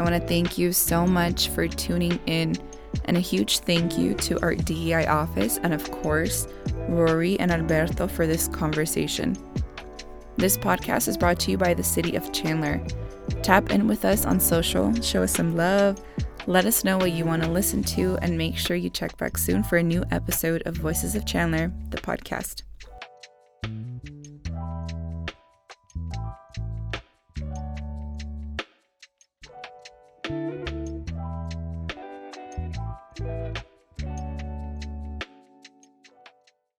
I 0.00 0.02
want 0.02 0.14
to 0.14 0.28
thank 0.28 0.56
you 0.56 0.72
so 0.72 1.06
much 1.06 1.48
for 1.50 1.68
tuning 1.68 2.18
in, 2.24 2.56
and 3.04 3.18
a 3.18 3.20
huge 3.20 3.58
thank 3.58 3.98
you 3.98 4.14
to 4.14 4.40
our 4.40 4.54
DEI 4.54 5.06
office 5.06 5.58
and, 5.62 5.74
of 5.74 5.90
course, 5.90 6.48
Rory 6.88 7.38
and 7.38 7.50
Alberto 7.52 8.08
for 8.08 8.26
this 8.26 8.48
conversation. 8.48 9.36
This 10.38 10.56
podcast 10.56 11.06
is 11.06 11.18
brought 11.18 11.38
to 11.40 11.50
you 11.50 11.58
by 11.58 11.74
the 11.74 11.84
City 11.84 12.16
of 12.16 12.32
Chandler. 12.32 12.82
Tap 13.42 13.70
in 13.70 13.86
with 13.86 14.06
us 14.06 14.24
on 14.24 14.40
social, 14.40 14.94
show 15.02 15.22
us 15.22 15.32
some 15.32 15.54
love 15.54 16.02
let 16.46 16.64
us 16.64 16.84
know 16.84 16.96
what 16.96 17.12
you 17.12 17.26
want 17.26 17.42
to 17.42 17.50
listen 17.50 17.84
to, 17.84 18.16
and 18.22 18.38
make 18.38 18.56
sure 18.56 18.74
you 18.74 18.88
check 18.88 19.16
back 19.18 19.36
soon 19.36 19.62
for 19.62 19.76
a 19.76 19.82
new 19.82 20.02
episode 20.10 20.62
of 20.64 20.74
Voices 20.74 21.14
of 21.14 21.26
Chandler, 21.26 21.70
the 21.90 21.98
podcast. 21.98 22.62